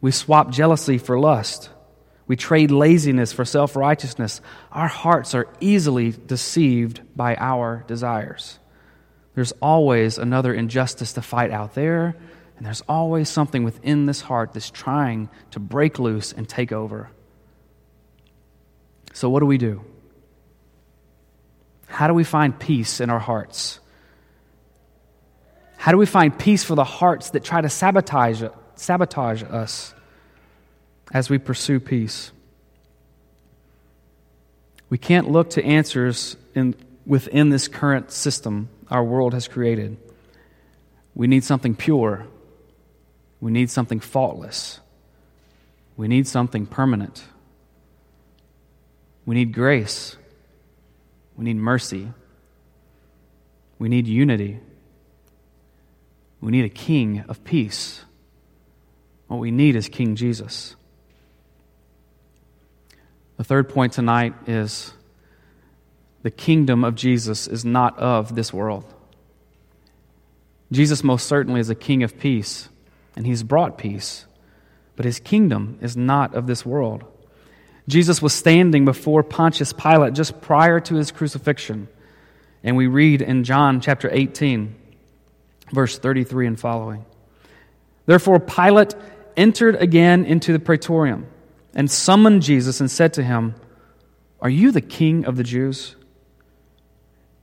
We 0.00 0.10
swap 0.10 0.50
jealousy 0.50 0.98
for 0.98 1.18
lust. 1.18 1.68
We 2.26 2.36
trade 2.36 2.70
laziness 2.70 3.32
for 3.32 3.44
self 3.44 3.76
righteousness. 3.76 4.40
Our 4.72 4.88
hearts 4.88 5.34
are 5.34 5.48
easily 5.60 6.12
deceived 6.12 7.00
by 7.16 7.36
our 7.36 7.84
desires. 7.86 8.58
There's 9.34 9.52
always 9.60 10.16
another 10.18 10.54
injustice 10.54 11.14
to 11.14 11.22
fight 11.22 11.50
out 11.50 11.74
there, 11.74 12.16
and 12.56 12.64
there's 12.64 12.82
always 12.88 13.28
something 13.28 13.64
within 13.64 14.06
this 14.06 14.20
heart 14.20 14.52
that's 14.52 14.70
trying 14.70 15.28
to 15.50 15.60
break 15.60 15.98
loose 15.98 16.32
and 16.32 16.48
take 16.48 16.72
over. 16.72 17.10
So, 19.12 19.28
what 19.28 19.40
do 19.40 19.46
we 19.46 19.58
do? 19.58 19.84
How 21.86 22.08
do 22.08 22.14
we 22.14 22.24
find 22.24 22.58
peace 22.58 23.00
in 23.00 23.10
our 23.10 23.18
hearts? 23.18 23.80
How 25.76 25.92
do 25.92 25.98
we 25.98 26.06
find 26.06 26.36
peace 26.36 26.64
for 26.64 26.74
the 26.74 26.84
hearts 26.84 27.30
that 27.30 27.44
try 27.44 27.60
to 27.60 27.68
sabotage, 27.68 28.42
sabotage 28.74 29.42
us 29.42 29.93
as 31.12 31.30
we 31.30 31.38
pursue 31.38 31.80
peace? 31.80 32.32
We 34.90 34.98
can't 34.98 35.30
look 35.30 35.50
to 35.50 35.64
answers 35.64 36.36
in, 36.54 36.74
within 37.06 37.50
this 37.50 37.68
current 37.68 38.10
system 38.10 38.68
our 38.90 39.02
world 39.02 39.34
has 39.34 39.48
created. 39.48 39.96
We 41.14 41.26
need 41.26 41.44
something 41.44 41.74
pure. 41.74 42.26
We 43.40 43.50
need 43.50 43.70
something 43.70 44.00
faultless. 44.00 44.80
We 45.96 46.08
need 46.08 46.26
something 46.26 46.66
permanent. 46.66 47.24
We 49.26 49.34
need 49.34 49.52
grace. 49.52 50.16
We 51.36 51.44
need 51.44 51.56
mercy. 51.56 52.08
We 53.78 53.88
need 53.88 54.06
unity. 54.06 54.60
We 56.40 56.52
need 56.52 56.64
a 56.64 56.70
king 56.70 57.24
of 57.28 57.42
peace. 57.44 58.04
What 59.28 59.40
we 59.40 59.50
need 59.50 59.76
is 59.76 59.88
King 59.88 60.14
Jesus. 60.14 60.76
The 63.36 63.44
third 63.44 63.68
point 63.68 63.92
tonight 63.92 64.34
is 64.46 64.92
the 66.22 66.30
kingdom 66.30 66.84
of 66.84 66.94
Jesus 66.94 67.46
is 67.46 67.64
not 67.64 67.98
of 67.98 68.34
this 68.34 68.52
world. 68.52 68.84
Jesus 70.72 71.04
most 71.04 71.26
certainly 71.26 71.60
is 71.60 71.70
a 71.70 71.74
king 71.74 72.02
of 72.02 72.18
peace, 72.18 72.68
and 73.16 73.26
he's 73.26 73.42
brought 73.42 73.78
peace, 73.78 74.24
but 74.96 75.04
his 75.04 75.20
kingdom 75.20 75.78
is 75.80 75.96
not 75.96 76.34
of 76.34 76.46
this 76.46 76.64
world. 76.64 77.04
Jesus 77.86 78.22
was 78.22 78.32
standing 78.32 78.84
before 78.84 79.22
Pontius 79.22 79.72
Pilate 79.72 80.14
just 80.14 80.40
prior 80.40 80.80
to 80.80 80.94
his 80.94 81.10
crucifixion, 81.10 81.88
and 82.62 82.76
we 82.76 82.86
read 82.86 83.20
in 83.20 83.44
John 83.44 83.80
chapter 83.80 84.08
18 84.10 84.74
verse 85.72 85.98
33 85.98 86.46
and 86.46 86.60
following. 86.60 87.04
Therefore, 88.06 88.40
Pilate 88.40 88.94
entered 89.36 89.76
again 89.76 90.24
into 90.24 90.52
the 90.52 90.58
praetorium 90.58 91.26
and 91.74 91.90
summoned 91.90 92.42
Jesus 92.42 92.80
and 92.80 92.90
said 92.90 93.14
to 93.14 93.22
him, 93.22 93.54
Are 94.40 94.50
you 94.50 94.70
the 94.70 94.80
king 94.80 95.24
of 95.24 95.36
the 95.36 95.42
Jews? 95.42 95.96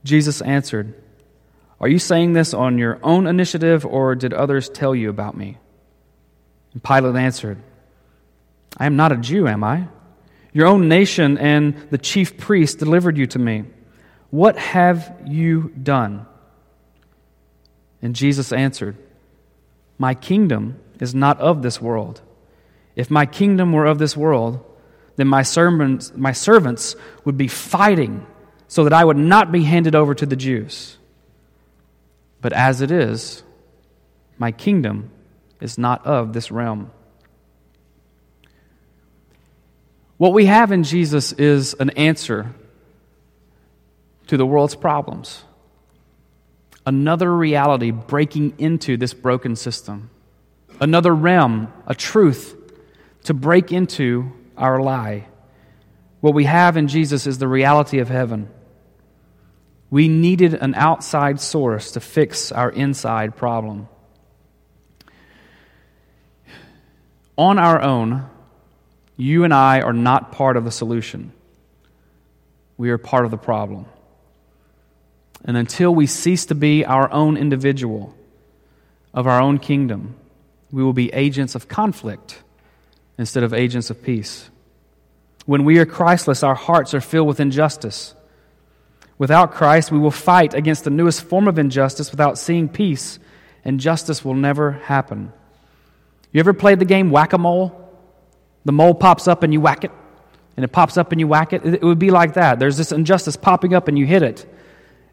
Jesus 0.04 0.40
answered, 0.40 0.94
Are 1.80 1.88
you 1.88 1.98
saying 1.98 2.32
this 2.32 2.54
on 2.54 2.78
your 2.78 2.98
own 3.02 3.26
initiative, 3.26 3.84
or 3.84 4.14
did 4.14 4.32
others 4.32 4.68
tell 4.68 4.94
you 4.94 5.10
about 5.10 5.36
me? 5.36 5.58
And 6.72 6.82
Pilate 6.82 7.16
answered, 7.16 7.58
I 8.76 8.86
am 8.86 8.96
not 8.96 9.12
a 9.12 9.16
Jew, 9.16 9.46
am 9.46 9.62
I? 9.62 9.88
Your 10.52 10.66
own 10.66 10.88
nation 10.88 11.38
and 11.38 11.76
the 11.90 11.98
chief 11.98 12.38
priests 12.38 12.76
delivered 12.76 13.16
you 13.16 13.26
to 13.28 13.38
me. 13.38 13.64
What 14.30 14.56
have 14.56 15.14
you 15.26 15.72
done? 15.82 16.26
And 18.00 18.14
Jesus 18.16 18.52
answered, 18.52 18.96
My 19.98 20.14
kingdom 20.14 20.80
is 21.00 21.14
not 21.14 21.38
of 21.38 21.62
this 21.62 21.80
world. 21.80 22.22
If 22.94 23.10
my 23.10 23.26
kingdom 23.26 23.72
were 23.72 23.86
of 23.86 23.98
this 23.98 24.16
world, 24.16 24.64
then 25.16 25.28
my 25.28 25.42
servants, 25.42 26.12
my 26.14 26.32
servants 26.32 26.96
would 27.24 27.36
be 27.36 27.48
fighting 27.48 28.26
so 28.68 28.84
that 28.84 28.92
I 28.92 29.04
would 29.04 29.16
not 29.16 29.52
be 29.52 29.62
handed 29.62 29.94
over 29.94 30.14
to 30.14 30.26
the 30.26 30.36
Jews. 30.36 30.96
But 32.40 32.52
as 32.52 32.80
it 32.80 32.90
is, 32.90 33.42
my 34.38 34.52
kingdom 34.52 35.10
is 35.60 35.78
not 35.78 36.06
of 36.06 36.32
this 36.32 36.50
realm. 36.50 36.90
What 40.16 40.32
we 40.32 40.46
have 40.46 40.72
in 40.72 40.84
Jesus 40.84 41.32
is 41.32 41.74
an 41.74 41.90
answer 41.90 42.54
to 44.28 44.36
the 44.36 44.46
world's 44.46 44.74
problems. 44.74 45.44
Another 46.86 47.34
reality 47.34 47.90
breaking 47.90 48.54
into 48.58 48.96
this 48.96 49.14
broken 49.14 49.56
system. 49.56 50.10
Another 50.80 51.14
realm, 51.14 51.72
a 51.86 51.94
truth 51.94 52.56
to 53.24 53.34
break 53.34 53.72
into 53.72 54.32
our 54.56 54.80
lie. 54.80 55.26
What 56.20 56.34
we 56.34 56.44
have 56.44 56.76
in 56.76 56.88
Jesus 56.88 57.26
is 57.26 57.38
the 57.38 57.48
reality 57.48 57.98
of 57.98 58.08
heaven. 58.08 58.48
We 59.90 60.08
needed 60.08 60.54
an 60.54 60.74
outside 60.74 61.40
source 61.40 61.92
to 61.92 62.00
fix 62.00 62.50
our 62.52 62.70
inside 62.70 63.36
problem. 63.36 63.88
On 67.36 67.58
our 67.58 67.80
own, 67.80 68.28
you 69.16 69.44
and 69.44 69.52
I 69.52 69.80
are 69.80 69.92
not 69.92 70.32
part 70.32 70.56
of 70.56 70.64
the 70.64 70.70
solution. 70.70 71.32
We 72.76 72.90
are 72.90 72.98
part 72.98 73.24
of 73.24 73.30
the 73.30 73.36
problem. 73.36 73.86
And 75.44 75.56
until 75.56 75.94
we 75.94 76.06
cease 76.06 76.46
to 76.46 76.54
be 76.54 76.84
our 76.84 77.12
own 77.12 77.36
individual, 77.36 78.14
of 79.14 79.26
our 79.26 79.40
own 79.40 79.58
kingdom, 79.58 80.16
we 80.70 80.82
will 80.82 80.92
be 80.92 81.12
agents 81.12 81.54
of 81.54 81.68
conflict 81.68 82.42
instead 83.18 83.42
of 83.42 83.52
agents 83.52 83.90
of 83.90 84.02
peace. 84.02 84.50
When 85.46 85.64
we 85.64 85.78
are 85.78 85.86
Christless, 85.86 86.42
our 86.42 86.54
hearts 86.54 86.94
are 86.94 87.00
filled 87.00 87.28
with 87.28 87.40
injustice. 87.40 88.14
Without 89.18 89.52
Christ, 89.52 89.90
we 89.92 89.98
will 89.98 90.10
fight 90.10 90.54
against 90.54 90.84
the 90.84 90.90
newest 90.90 91.22
form 91.22 91.48
of 91.48 91.58
injustice 91.58 92.10
without 92.10 92.38
seeing 92.38 92.68
peace, 92.68 93.18
and 93.64 93.78
justice 93.78 94.24
will 94.24 94.34
never 94.34 94.72
happen. 94.72 95.32
You 96.32 96.40
ever 96.40 96.52
played 96.52 96.78
the 96.78 96.84
game 96.84 97.10
whack 97.10 97.32
a 97.32 97.38
mole? 97.38 97.78
The 98.64 98.72
mole 98.72 98.94
pops 98.94 99.28
up 99.28 99.42
and 99.42 99.52
you 99.52 99.60
whack 99.60 99.84
it, 99.84 99.90
and 100.56 100.64
it 100.64 100.68
pops 100.68 100.96
up 100.96 101.12
and 101.12 101.20
you 101.20 101.28
whack 101.28 101.52
it. 101.52 101.64
It 101.64 101.82
would 101.82 101.98
be 101.98 102.10
like 102.10 102.34
that. 102.34 102.58
There's 102.58 102.76
this 102.76 102.92
injustice 102.92 103.36
popping 103.36 103.74
up 103.74 103.88
and 103.88 103.98
you 103.98 104.06
hit 104.06 104.22
it, 104.22 104.44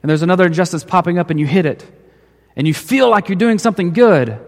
and 0.02 0.10
there's 0.10 0.22
another 0.22 0.46
injustice 0.46 0.84
popping 0.84 1.18
up 1.18 1.30
and 1.30 1.40
you 1.40 1.46
hit 1.46 1.66
it, 1.66 1.86
and 2.56 2.68
you 2.68 2.74
feel 2.74 3.10
like 3.10 3.30
you're 3.30 3.36
doing 3.36 3.60
something 3.60 3.94
good. 3.94 4.40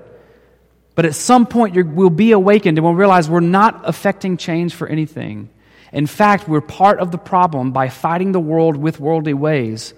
But 0.96 1.06
at 1.06 1.16
some 1.16 1.46
point, 1.46 1.76
will 1.76 2.10
be 2.10 2.32
awakened 2.32 2.78
and 2.78 2.86
we'll 2.86 2.96
realize 2.96 3.30
we're 3.30 3.40
not 3.40 3.82
affecting 3.88 4.38
change 4.38 4.74
for 4.74 4.88
anything. 4.88 5.50
In 5.92 6.08
fact, 6.08 6.48
we're 6.48 6.62
part 6.62 7.00
of 7.00 7.12
the 7.12 7.18
problem 7.18 7.72
by 7.72 7.90
fighting 7.90 8.32
the 8.32 8.40
world 8.40 8.78
with 8.78 9.00
worldly 9.00 9.34
ways. 9.34 9.94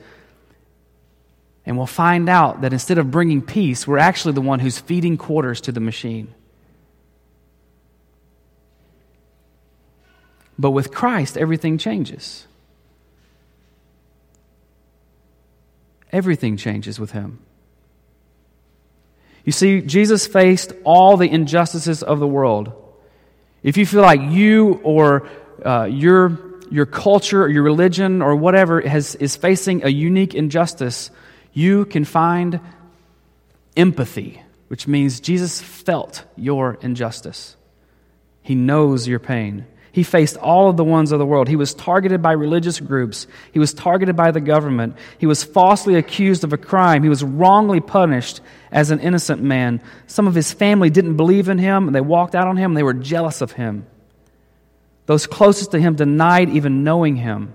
And 1.66 1.78
we'll 1.78 1.86
find 1.86 2.30
out 2.30 2.62
that 2.62 2.74
instead 2.74 2.98
of 2.98 3.10
bringing 3.12 3.42
peace, 3.42 3.88
we're 3.88 3.98
actually 3.98 4.34
the 4.34 4.42
one 4.42 4.60
who's 4.60 4.80
feeding 4.80 5.18
quarters 5.18 5.62
to 5.62 5.72
the 5.72 5.80
machine. 5.80 6.34
But 10.58 10.72
with 10.72 10.94
Christ, 10.94 11.38
everything 11.38 11.78
changes. 11.78 12.48
Everything 16.12 16.58
changes 16.58 17.00
with 17.00 17.12
him. 17.12 17.40
You 19.46 19.52
see, 19.52 19.82
Jesus 19.82 20.26
faced 20.26 20.72
all 20.84 21.18
the 21.18 21.30
injustices 21.30 22.02
of 22.04 22.20
the 22.20 22.28
world. 22.28 22.72
If 23.62 23.78
you 23.78 23.86
feel 23.86 24.02
like 24.02 24.22
you 24.22 24.80
or 24.84 25.28
uh, 25.66 25.84
your, 25.86 26.40
your 26.70 26.86
culture 26.86 27.44
or 27.44 27.50
your 27.50 27.64
religion 27.64 28.22
or 28.22 28.36
whatever 28.36 28.82
has, 28.82 29.16
is 29.16 29.36
facing 29.36 29.84
a 29.84 29.90
unique 29.90 30.34
injustice, 30.34 31.12
you 31.54 31.86
can 31.86 32.06
find 32.06 32.60
empathy, 33.76 34.42
which 34.68 34.88
means 34.88 35.20
Jesus 35.20 35.62
felt 35.62 36.24
your 36.36 36.78
injustice. 36.82 37.56
He 38.42 38.56
knows 38.56 39.08
your 39.08 39.20
pain. 39.20 39.66
He 39.94 40.02
faced 40.02 40.38
all 40.38 40.72
of 40.72 40.76
the 40.76 40.84
ones 40.84 41.12
of 41.12 41.20
the 41.20 41.26
world. 41.26 41.48
He 41.48 41.56
was 41.56 41.76
targeted 41.76 42.20
by 42.20 42.32
religious 42.32 42.80
groups. 42.80 43.28
He 43.52 43.60
was 43.60 43.76
targeted 43.76 44.16
by 44.16 44.32
the 44.32 44.42
government. 44.42 44.98
He 45.20 45.28
was 45.28 45.44
falsely 45.44 45.94
accused 45.94 46.44
of 46.44 46.52
a 46.52 46.58
crime. 46.58 47.04
He 47.04 47.10
was 47.10 47.24
wrongly 47.24 47.80
punished 47.80 48.42
as 48.72 48.90
an 48.90 49.00
innocent 49.00 49.44
man. 49.44 49.82
Some 50.08 50.26
of 50.26 50.34
his 50.34 50.52
family 50.52 50.90
didn't 50.90 51.16
believe 51.16 51.48
in 51.48 51.60
him, 51.60 51.86
and 51.86 51.96
they 51.96 52.02
walked 52.02 52.34
out 52.34 52.48
on 52.48 52.58
him, 52.58 52.72
and 52.72 52.78
they 52.78 52.82
were 52.82 52.96
jealous 52.96 53.42
of 53.42 53.52
him. 53.52 53.86
Those 55.06 55.28
closest 55.28 55.70
to 55.72 55.80
him 55.80 55.94
denied 55.94 56.50
even 56.50 56.84
knowing 56.84 57.16
him 57.18 57.54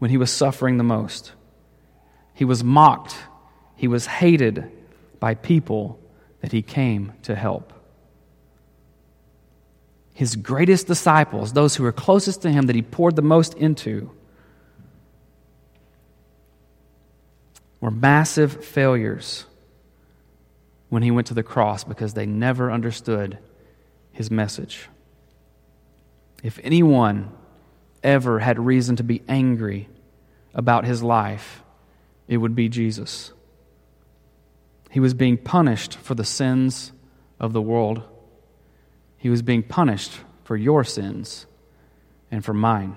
when 0.00 0.10
he 0.10 0.16
was 0.16 0.32
suffering 0.32 0.76
the 0.76 0.82
most. 0.82 1.34
He 2.34 2.44
was 2.44 2.64
mocked. 2.64 3.14
He 3.76 3.86
was 3.86 4.06
hated 4.06 4.72
by 5.20 5.34
people 5.36 6.00
that 6.40 6.50
he 6.50 6.62
came 6.62 7.12
to 7.22 7.36
help 7.36 7.72
his 10.18 10.34
greatest 10.34 10.88
disciples, 10.88 11.52
those 11.52 11.76
who 11.76 11.84
were 11.84 11.92
closest 11.92 12.42
to 12.42 12.50
him 12.50 12.66
that 12.66 12.74
he 12.74 12.82
poured 12.82 13.14
the 13.14 13.22
most 13.22 13.54
into, 13.54 14.10
were 17.80 17.92
massive 17.92 18.64
failures 18.64 19.44
when 20.88 21.04
he 21.04 21.12
went 21.12 21.28
to 21.28 21.34
the 21.34 21.44
cross 21.44 21.84
because 21.84 22.14
they 22.14 22.26
never 22.26 22.72
understood 22.72 23.38
his 24.10 24.28
message. 24.28 24.88
If 26.42 26.58
anyone 26.64 27.30
ever 28.02 28.40
had 28.40 28.58
reason 28.58 28.96
to 28.96 29.04
be 29.04 29.22
angry 29.28 29.88
about 30.52 30.84
his 30.84 31.00
life, 31.00 31.62
it 32.26 32.38
would 32.38 32.56
be 32.56 32.68
Jesus. 32.68 33.32
He 34.90 34.98
was 34.98 35.14
being 35.14 35.36
punished 35.36 35.94
for 35.94 36.16
the 36.16 36.24
sins 36.24 36.90
of 37.38 37.52
the 37.52 37.62
world. 37.62 38.02
He 39.18 39.28
was 39.28 39.42
being 39.42 39.62
punished 39.62 40.12
for 40.44 40.56
your 40.56 40.84
sins 40.84 41.46
and 42.30 42.44
for 42.44 42.54
mine. 42.54 42.96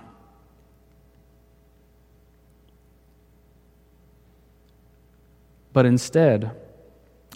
But 5.74 5.86
instead 5.86 6.52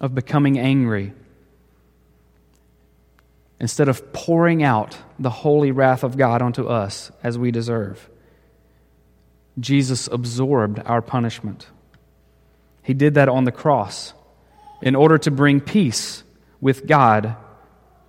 of 0.02 0.13
becoming 0.13 0.60
angry, 0.60 1.13
instead 3.60 3.88
of 3.89 4.13
pouring 4.13 4.62
out 4.62 4.98
the 5.17 5.30
holy 5.30 5.71
wrath 5.71 6.04
of 6.04 6.17
God 6.17 6.41
onto 6.41 6.67
us 6.67 7.12
as 7.24 7.38
we 7.38 7.52
deserve, 7.52 8.10
Jesus 9.60 10.08
absorbed 10.08 10.80
our 10.86 11.02
punishment. 11.02 11.67
He 12.84 12.93
did 12.93 13.15
that 13.15 13.30
on 13.30 13.45
the 13.45 13.52
cross 13.52 14.13
in 14.82 14.95
order 14.95 15.17
to 15.17 15.32
bring 15.32 15.62
peace 15.62 16.24
with 16.60 16.86
God 16.86 17.38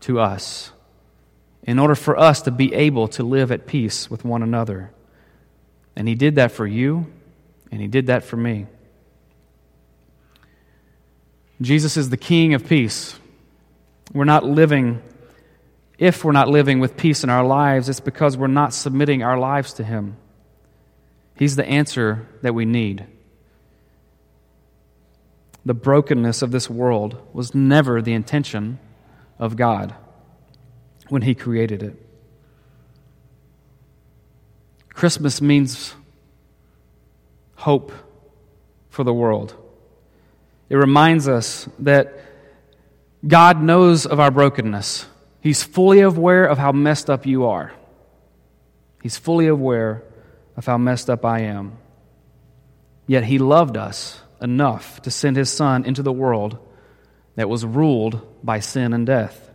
to 0.06 0.20
us 0.20 0.70
in 1.64 1.80
order 1.80 1.96
for 1.96 2.16
us 2.16 2.42
to 2.42 2.50
be 2.52 2.72
able 2.72 3.08
to 3.08 3.24
live 3.24 3.50
at 3.50 3.66
peace 3.66 4.08
with 4.08 4.24
one 4.24 4.42
another. 4.42 4.92
And 5.96 6.06
He 6.06 6.14
did 6.14 6.36
that 6.36 6.52
for 6.52 6.66
you, 6.66 7.12
and 7.72 7.80
He 7.80 7.88
did 7.88 8.06
that 8.06 8.22
for 8.22 8.36
me. 8.36 8.66
Jesus 11.60 11.96
is 11.96 12.08
the 12.08 12.16
King 12.16 12.54
of 12.54 12.68
peace. 12.68 13.18
We're 14.12 14.24
not 14.24 14.44
living, 14.44 15.02
if 15.98 16.24
we're 16.24 16.32
not 16.32 16.48
living 16.48 16.78
with 16.78 16.96
peace 16.96 17.24
in 17.24 17.30
our 17.30 17.44
lives, 17.44 17.88
it's 17.88 17.98
because 17.98 18.36
we're 18.36 18.46
not 18.46 18.72
submitting 18.72 19.24
our 19.24 19.38
lives 19.38 19.72
to 19.74 19.84
Him. 19.84 20.16
He's 21.34 21.56
the 21.56 21.66
answer 21.66 22.28
that 22.42 22.54
we 22.54 22.64
need. 22.64 23.06
The 25.64 25.74
brokenness 25.74 26.42
of 26.42 26.52
this 26.52 26.70
world 26.70 27.20
was 27.32 27.56
never 27.56 28.00
the 28.00 28.12
intention 28.12 28.78
of 29.38 29.56
God 29.56 29.94
when 31.08 31.22
He 31.22 31.34
created 31.34 31.82
it. 31.82 32.02
Christmas 34.90 35.42
means 35.42 35.94
hope 37.56 37.92
for 38.88 39.04
the 39.04 39.12
world. 39.12 39.54
It 40.68 40.76
reminds 40.76 41.28
us 41.28 41.68
that 41.80 42.18
God 43.26 43.62
knows 43.62 44.06
of 44.06 44.20
our 44.20 44.30
brokenness. 44.30 45.06
He's 45.40 45.62
fully 45.62 46.00
aware 46.00 46.46
of 46.46 46.58
how 46.58 46.72
messed 46.72 47.10
up 47.10 47.26
you 47.26 47.44
are. 47.46 47.72
He's 49.02 49.16
fully 49.16 49.46
aware 49.46 50.02
of 50.56 50.66
how 50.66 50.78
messed 50.78 51.10
up 51.10 51.24
I 51.24 51.40
am. 51.40 51.78
Yet 53.06 53.24
He 53.24 53.38
loved 53.38 53.76
us 53.76 54.20
enough 54.40 55.02
to 55.02 55.10
send 55.10 55.36
His 55.36 55.50
Son 55.50 55.84
into 55.84 56.02
the 56.02 56.12
world 56.12 56.58
that 57.36 57.48
was 57.48 57.64
ruled 57.64 58.26
by 58.46 58.60
sin 58.60 58.94
and 58.94 59.04
death. 59.04 59.50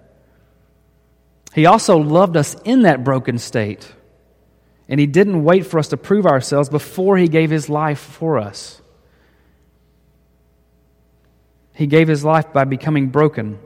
He 1.56 1.65
also 1.65 1.97
loved 1.97 2.38
us 2.38 2.56
in 2.63 2.84
that 2.84 3.04
broken 3.04 3.39
state 3.39 3.91
And 4.91 4.99
He 4.99 5.08
didn't 5.08 5.45
wait 5.45 5.65
for 5.65 5.80
us 5.80 5.88
to 5.88 5.97
prove 5.97 6.25
ourselves 6.25 6.67
before 6.67 7.17
He 7.17 7.30
gave 7.30 7.49
His 7.49 7.69
life 7.69 7.99
for 7.99 8.38
us. 8.38 8.82
He 11.73 11.88
gave 11.88 12.10
His 12.10 12.25
life 12.25 12.51
by 12.51 12.65
becoming 12.65 13.08
broken. 13.08 13.58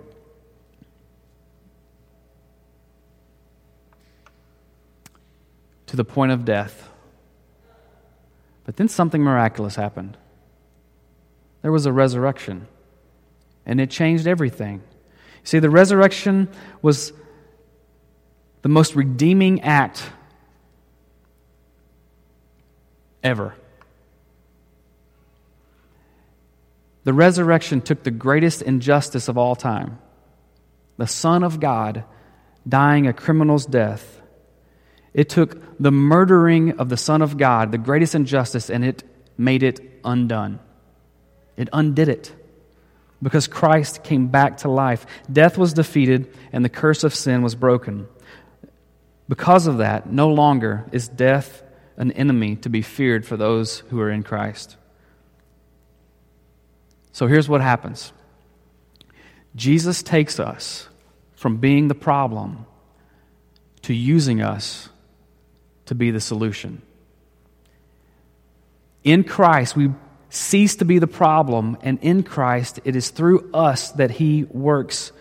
To 5.87 5.95
the 5.95 6.05
point 6.05 6.31
of 6.31 6.45
death. 6.45 6.89
But 8.65 8.77
then 8.77 8.87
something 8.87 9.23
miraculous 9.23 9.75
happened. 9.75 10.17
There 11.63 11.71
was 11.71 11.87
a 11.87 11.91
resurrection, 11.91 12.67
and 13.65 13.81
it 13.81 13.89
changed 13.89 14.27
everything. 14.27 14.83
See, 15.45 15.59
the 15.59 15.69
resurrection 15.69 16.49
was 16.81 17.13
the 18.63 18.69
most 18.69 18.95
redeeming 18.95 19.61
act 19.61 20.09
ever. 23.23 23.55
The 27.03 27.13
resurrection 27.13 27.81
took 27.81 28.03
the 28.03 28.11
greatest 28.11 28.63
injustice 28.63 29.27
of 29.27 29.37
all 29.37 29.55
time 29.55 29.99
the 30.97 31.07
Son 31.07 31.43
of 31.43 31.59
God 31.59 32.05
dying 32.67 33.05
a 33.05 33.13
criminal's 33.13 33.65
death. 33.65 34.21
It 35.13 35.29
took 35.29 35.77
the 35.77 35.91
murdering 35.91 36.79
of 36.79 36.89
the 36.89 36.97
Son 36.97 37.21
of 37.21 37.37
God, 37.37 37.71
the 37.71 37.77
greatest 37.77 38.15
injustice, 38.15 38.69
and 38.69 38.83
it 38.83 39.03
made 39.37 39.61
it 39.61 39.99
undone. 40.05 40.59
It 41.57 41.69
undid 41.71 42.07
it 42.07 42.33
because 43.21 43.47
Christ 43.47 44.03
came 44.03 44.27
back 44.27 44.57
to 44.57 44.69
life. 44.69 45.05
Death 45.31 45.57
was 45.57 45.73
defeated 45.73 46.33
and 46.51 46.63
the 46.63 46.69
curse 46.69 47.03
of 47.03 47.15
sin 47.15 47.41
was 47.41 47.55
broken. 47.55 48.07
Because 49.27 49.67
of 49.67 49.79
that, 49.79 50.11
no 50.11 50.29
longer 50.29 50.85
is 50.91 51.07
death 51.07 51.63
an 51.97 52.11
enemy 52.11 52.55
to 52.57 52.69
be 52.69 52.81
feared 52.81 53.25
for 53.25 53.37
those 53.37 53.79
who 53.79 53.99
are 54.01 54.11
in 54.11 54.23
Christ. 54.23 54.77
So 57.11 57.27
here's 57.27 57.47
what 57.47 57.61
happens 57.61 58.11
Jesus 59.55 60.03
takes 60.03 60.39
us 60.39 60.89
from 61.33 61.57
being 61.57 61.87
the 61.87 61.95
problem 61.95 62.65
to 63.83 63.93
using 63.93 64.41
us 64.41 64.89
to 65.85 65.95
be 65.95 66.11
the 66.11 66.19
solution. 66.19 66.81
In 69.03 69.23
Christ, 69.23 69.75
we 69.75 69.91
cease 70.35 70.75
to 70.77 70.85
be 70.85 70.99
the 70.99 71.07
problem, 71.07 71.77
and 71.81 71.97
in 72.01 72.23
Christ, 72.23 72.79
it 72.83 72.95
is 72.95 73.09
through 73.09 73.49
us 73.53 73.91
that 73.93 74.11
He 74.11 74.43
works 74.43 75.11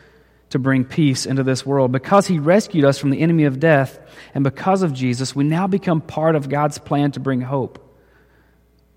to 0.50 0.58
bring 0.58 0.84
peace 0.84 1.26
into 1.26 1.42
this 1.42 1.64
world. 1.64 1.92
Because 1.92 2.26
He 2.26 2.38
rescued 2.38 2.84
us 2.84 2.98
from 2.98 3.10
the 3.10 3.20
enemy 3.20 3.44
of 3.44 3.60
death, 3.60 3.98
and 4.34 4.44
because 4.44 4.82
of 4.82 4.92
Jesus, 4.92 5.34
we 5.34 5.44
now 5.44 5.66
become 5.66 6.00
part 6.00 6.36
of 6.36 6.48
God's 6.48 6.78
plan 6.78 7.12
to 7.12 7.20
bring 7.20 7.40
hope, 7.40 7.80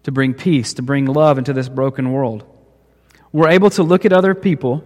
to 0.04 0.12
bring 0.12 0.34
peace, 0.34 0.74
to 0.74 0.82
bring 0.82 1.06
love 1.06 1.38
into 1.38 1.54
this 1.54 1.70
broken 1.70 2.12
world. 2.12 2.44
We're 3.32 3.50
able 3.50 3.70
to 3.72 3.84
look 3.84 4.06
at 4.06 4.14
other 4.14 4.34
people 4.34 4.84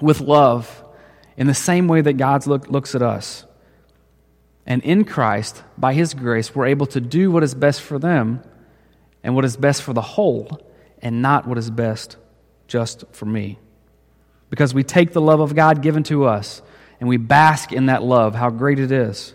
with 0.00 0.20
love 0.20 0.84
in 1.36 1.46
the 1.46 1.54
same 1.54 1.88
way 1.88 2.02
that 2.02 2.14
God 2.14 2.46
look, 2.46 2.68
looks 2.68 2.94
at 2.94 3.02
us. 3.02 3.44
And 4.66 4.82
in 4.82 5.04
Christ, 5.04 5.62
by 5.78 5.94
His 5.94 6.14
grace, 6.14 6.54
we're 6.54 6.66
able 6.66 6.86
to 6.86 7.00
do 7.00 7.30
what 7.30 7.42
is 7.42 7.54
best 7.54 7.80
for 7.80 7.98
them 7.98 8.42
and 9.22 9.34
what 9.34 9.44
is 9.44 9.56
best 9.56 9.82
for 9.82 9.92
the 9.92 10.00
whole, 10.00 10.60
and 11.00 11.22
not 11.22 11.46
what 11.46 11.58
is 11.58 11.70
best 11.70 12.16
just 12.66 13.04
for 13.12 13.26
me. 13.26 13.58
Because 14.50 14.74
we 14.74 14.82
take 14.82 15.12
the 15.12 15.20
love 15.20 15.40
of 15.40 15.54
God 15.54 15.82
given 15.82 16.02
to 16.04 16.24
us 16.24 16.62
and 17.00 17.08
we 17.08 17.16
bask 17.16 17.72
in 17.72 17.86
that 17.86 18.02
love, 18.02 18.34
how 18.34 18.50
great 18.50 18.78
it 18.78 18.92
is. 18.92 19.34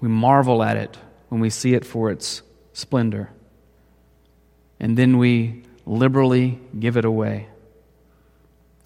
We 0.00 0.08
marvel 0.08 0.62
at 0.62 0.76
it 0.76 0.98
when 1.30 1.40
we 1.40 1.48
see 1.48 1.74
it 1.74 1.86
for 1.86 2.10
its 2.10 2.42
splendor. 2.74 3.30
And 4.78 4.96
then 4.96 5.16
we 5.16 5.62
liberally 5.86 6.60
give 6.78 6.96
it 6.96 7.04
away. 7.04 7.48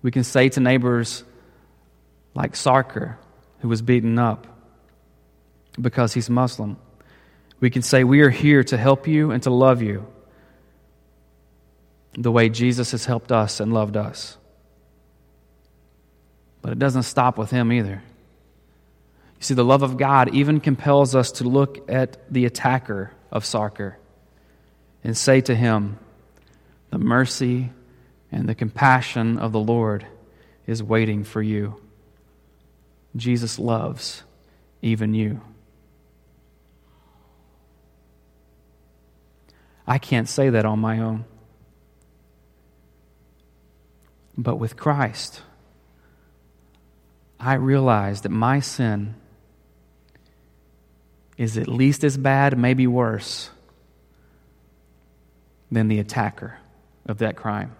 We 0.02 0.10
can 0.10 0.22
say 0.22 0.48
to 0.50 0.60
neighbors 0.60 1.24
like 2.34 2.52
Sarker, 2.52 3.16
who 3.60 3.68
was 3.68 3.82
beaten 3.82 4.18
up 4.18 4.46
because 5.80 6.14
he's 6.14 6.30
Muslim, 6.30 6.76
we 7.60 7.70
can 7.70 7.82
say, 7.82 8.04
We 8.04 8.20
are 8.20 8.30
here 8.30 8.62
to 8.64 8.76
help 8.76 9.06
you 9.06 9.30
and 9.30 9.42
to 9.42 9.50
love 9.50 9.82
you 9.82 10.06
the 12.14 12.32
way 12.32 12.48
Jesus 12.48 12.90
has 12.90 13.04
helped 13.04 13.30
us 13.30 13.60
and 13.60 13.72
loved 13.72 13.96
us. 13.96 14.36
But 16.62 16.72
it 16.72 16.78
doesn't 16.78 17.04
stop 17.04 17.38
with 17.38 17.50
him 17.50 17.72
either. 17.72 18.02
You 19.38 19.42
see, 19.42 19.54
the 19.54 19.64
love 19.64 19.82
of 19.82 19.96
God 19.96 20.34
even 20.34 20.58
compels 20.60 21.14
us 21.14 21.32
to 21.32 21.44
look 21.44 21.88
at 21.88 22.32
the 22.32 22.44
attacker 22.44 23.12
of 23.30 23.44
Sarker 23.44 23.94
and 25.04 25.16
say 25.16 25.40
to 25.42 25.54
him, 25.54 25.98
The 26.90 26.98
mercy 26.98 27.70
and 28.32 28.48
the 28.48 28.54
compassion 28.54 29.38
of 29.38 29.52
the 29.52 29.60
Lord 29.60 30.06
is 30.66 30.82
waiting 30.82 31.22
for 31.22 31.40
you. 31.40 31.80
Jesus 33.16 33.58
loves 33.58 34.24
even 34.82 35.14
you. 35.14 35.40
I 39.88 39.96
can't 39.96 40.28
say 40.28 40.50
that 40.50 40.66
on 40.66 40.78
my 40.80 40.98
own. 41.00 41.24
But 44.36 44.56
with 44.56 44.76
Christ, 44.76 45.40
I 47.40 47.54
realize 47.54 48.20
that 48.20 48.28
my 48.28 48.60
sin 48.60 49.14
is 51.38 51.56
at 51.56 51.68
least 51.68 52.04
as 52.04 52.18
bad, 52.18 52.58
maybe 52.58 52.86
worse, 52.86 53.48
than 55.70 55.88
the 55.88 56.00
attacker 56.00 56.58
of 57.06 57.18
that 57.18 57.36
crime. 57.36 57.74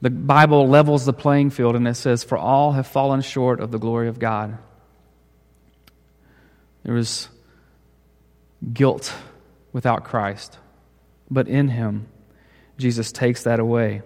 The 0.00 0.10
Bible 0.10 0.66
levels 0.66 1.04
the 1.04 1.12
playing 1.12 1.50
field 1.50 1.76
and 1.76 1.86
it 1.86 1.94
says, 1.94 2.24
For 2.24 2.38
all 2.38 2.72
have 2.72 2.86
fallen 2.86 3.20
short 3.20 3.60
of 3.60 3.70
the 3.70 3.78
glory 3.78 4.08
of 4.08 4.18
God. 4.18 4.56
There 6.84 6.94
was 6.94 7.28
guilt 8.72 9.12
without 9.72 10.04
Christ. 10.04 10.58
But 11.30 11.48
in 11.48 11.68
him, 11.68 12.08
Jesus 12.76 13.12
takes 13.12 13.44
that 13.44 13.60
away. 13.60 14.02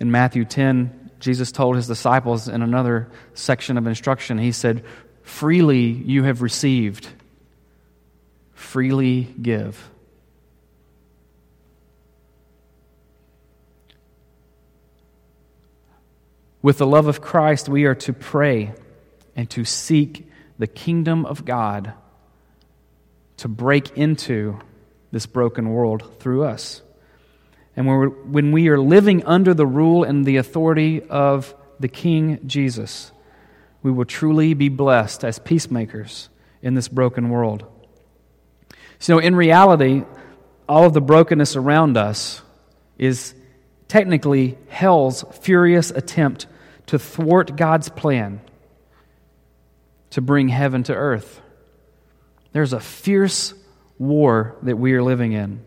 In 0.00 0.10
Matthew 0.10 0.44
10, 0.44 1.10
Jesus 1.20 1.52
told 1.52 1.76
his 1.76 1.86
disciples 1.86 2.48
in 2.48 2.62
another 2.62 3.10
section 3.34 3.78
of 3.78 3.86
instruction, 3.86 4.38
he 4.38 4.52
said, 4.52 4.84
Freely 5.22 5.86
you 5.86 6.22
have 6.22 6.42
received, 6.42 7.08
freely 8.52 9.22
give. 9.40 9.90
With 16.62 16.78
the 16.78 16.86
love 16.86 17.06
of 17.06 17.20
Christ, 17.20 17.68
we 17.68 17.84
are 17.84 17.94
to 17.94 18.12
pray 18.12 18.74
and 19.34 19.48
to 19.50 19.64
seek 19.64 20.28
the 20.58 20.66
kingdom 20.66 21.24
of 21.24 21.44
God 21.44 21.92
to 23.38 23.48
break 23.48 23.96
into 23.96 24.58
this 25.12 25.26
broken 25.26 25.70
world 25.70 26.18
through 26.20 26.44
us. 26.44 26.82
And 27.76 27.86
when 28.32 28.52
we 28.52 28.68
are 28.68 28.78
living 28.78 29.24
under 29.24 29.52
the 29.52 29.66
rule 29.66 30.02
and 30.04 30.24
the 30.24 30.38
authority 30.38 31.02
of 31.02 31.54
the 31.78 31.88
King 31.88 32.40
Jesus, 32.46 33.12
we 33.82 33.90
will 33.90 34.06
truly 34.06 34.54
be 34.54 34.70
blessed 34.70 35.24
as 35.24 35.38
peacemakers 35.38 36.30
in 36.62 36.74
this 36.74 36.88
broken 36.88 37.28
world. 37.28 37.66
So, 38.98 39.18
in 39.18 39.36
reality, 39.36 40.04
all 40.66 40.84
of 40.86 40.94
the 40.94 41.02
brokenness 41.02 41.54
around 41.54 41.98
us 41.98 42.40
is 42.96 43.34
technically 43.88 44.56
hell's 44.68 45.22
furious 45.42 45.90
attempt 45.90 46.46
to 46.86 46.98
thwart 46.98 47.56
God's 47.56 47.90
plan 47.90 48.40
to 50.10 50.22
bring 50.22 50.48
heaven 50.48 50.82
to 50.84 50.94
earth. 50.94 51.42
There's 52.56 52.72
a 52.72 52.80
fierce 52.80 53.52
war 53.98 54.56
that 54.62 54.78
we 54.78 54.94
are 54.94 55.02
living 55.02 55.32
in. 55.32 55.62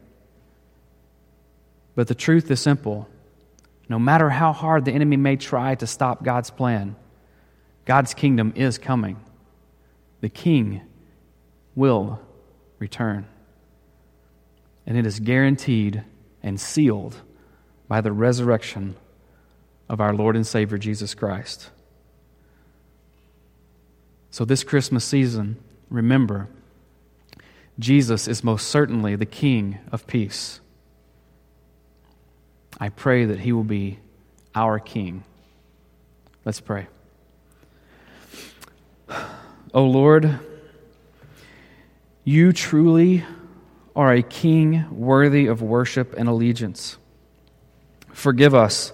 But 1.94 2.08
the 2.08 2.16
truth 2.16 2.50
is 2.50 2.60
simple. 2.60 3.08
No 3.88 4.00
matter 4.00 4.28
how 4.32 4.54
hard 4.54 4.86
the 4.86 4.92
enemy 4.92 5.16
may 5.16 5.36
try 5.36 5.76
to 5.76 5.86
stop 5.86 6.24
God's 6.24 6.50
plan, 6.50 6.96
God's 7.86 8.16
kingdom 8.16 8.54
is 8.56 8.80
coming. 8.80 9.20
The 10.22 10.30
king 10.30 10.82
will 11.76 12.20
return. 12.80 13.28
And 14.88 14.98
it 14.98 15.06
is 15.06 15.20
guaranteed 15.20 16.04
and 16.42 16.60
sealed 16.60 17.18
by 17.88 18.02
the 18.02 18.12
resurrection 18.12 18.96
of 19.88 20.02
our 20.02 20.16
Lord 20.16 20.36
and 20.36 20.48
Savior 20.48 20.80
Jesus 20.80 21.14
Christ. 21.14 21.70
So, 24.32 24.44
this 24.44 24.64
Christmas 24.64 25.06
season, 25.06 25.58
remember 25.92 26.48
Jesus 27.80 28.28
is 28.28 28.44
most 28.44 28.68
certainly 28.68 29.16
the 29.16 29.26
King 29.26 29.80
of 29.92 30.06
peace. 30.06 30.60
I 32.78 32.90
pray 32.90 33.26
that 33.26 33.40
he 33.40 33.54
will 33.54 33.64
be 33.64 34.00
our 34.54 34.80
King. 34.80 35.24
Let's 36.44 36.60
pray. 36.60 36.88
O 39.74 39.86
Lord, 39.86 40.40
you 42.24 42.52
truly 42.52 43.24
are 43.96 44.14
a 44.14 44.24
king 44.24 44.86
worthy 44.92 45.48
of 45.48 45.62
worship 45.62 46.14
and 46.18 46.30
allegiance. 46.30 46.98
Forgive 48.14 48.56
us 48.56 48.92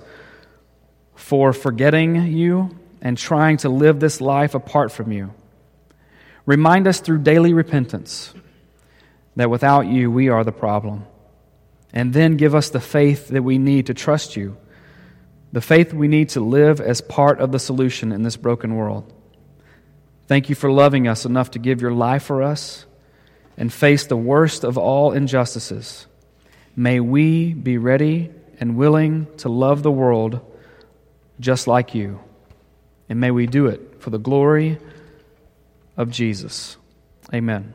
for 1.16 1.54
forgetting 1.54 2.28
you 2.28 2.78
and 3.02 3.18
trying 3.18 3.58
to 3.58 3.70
live 3.70 4.00
this 4.00 4.20
life 4.20 4.56
apart 4.56 4.92
from 4.92 5.12
you. 5.12 5.34
Remind 6.46 6.88
us 6.88 7.00
through 7.00 7.20
daily 7.20 7.54
repentance 7.54 8.34
that 9.36 9.50
without 9.50 9.88
you 9.88 10.10
we 10.12 10.30
are 10.30 10.44
the 10.44 10.52
problem. 10.52 11.06
And 11.94 12.14
then 12.14 12.38
give 12.38 12.56
us 12.56 12.70
the 12.70 12.80
faith 12.80 13.30
that 13.30 13.44
we 13.44 13.58
need 13.58 13.88
to 13.88 13.94
trust 13.94 14.36
you, 14.36 14.58
the 15.52 15.62
faith 15.62 15.94
we 15.94 16.08
need 16.08 16.30
to 16.30 16.42
live 16.42 16.82
as 16.82 17.02
part 17.02 17.40
of 17.40 17.52
the 17.52 17.60
solution 17.60 18.12
in 18.12 18.24
this 18.24 18.36
broken 18.36 18.76
world. 18.76 19.12
Thank 20.28 20.50
you 20.50 20.56
for 20.56 20.72
loving 20.72 21.08
us 21.08 21.26
enough 21.26 21.52
to 21.52 21.60
give 21.60 21.82
your 21.82 21.92
life 21.92 22.24
for 22.24 22.42
us 22.44 22.86
and 23.58 23.72
face 23.72 24.06
the 24.08 24.18
worst 24.18 24.64
of 24.64 24.78
all 24.78 25.12
injustices. 25.12 26.08
May 26.76 27.00
we 27.00 27.54
be 27.54 27.78
ready 27.78 28.32
and 28.60 28.76
willing 28.76 29.28
to 29.38 29.50
love 29.50 29.84
the 29.84 29.92
world 29.92 30.40
just 31.40 31.68
like 31.68 31.96
you. 31.96 32.20
And 33.08 33.20
may 33.20 33.32
we 33.32 33.48
do 33.48 33.68
it 33.68 34.02
for 34.02 34.10
the 34.10 34.18
glory 34.18 34.80
of 35.96 36.10
Jesus. 36.10 36.78
Amen. 37.34 37.74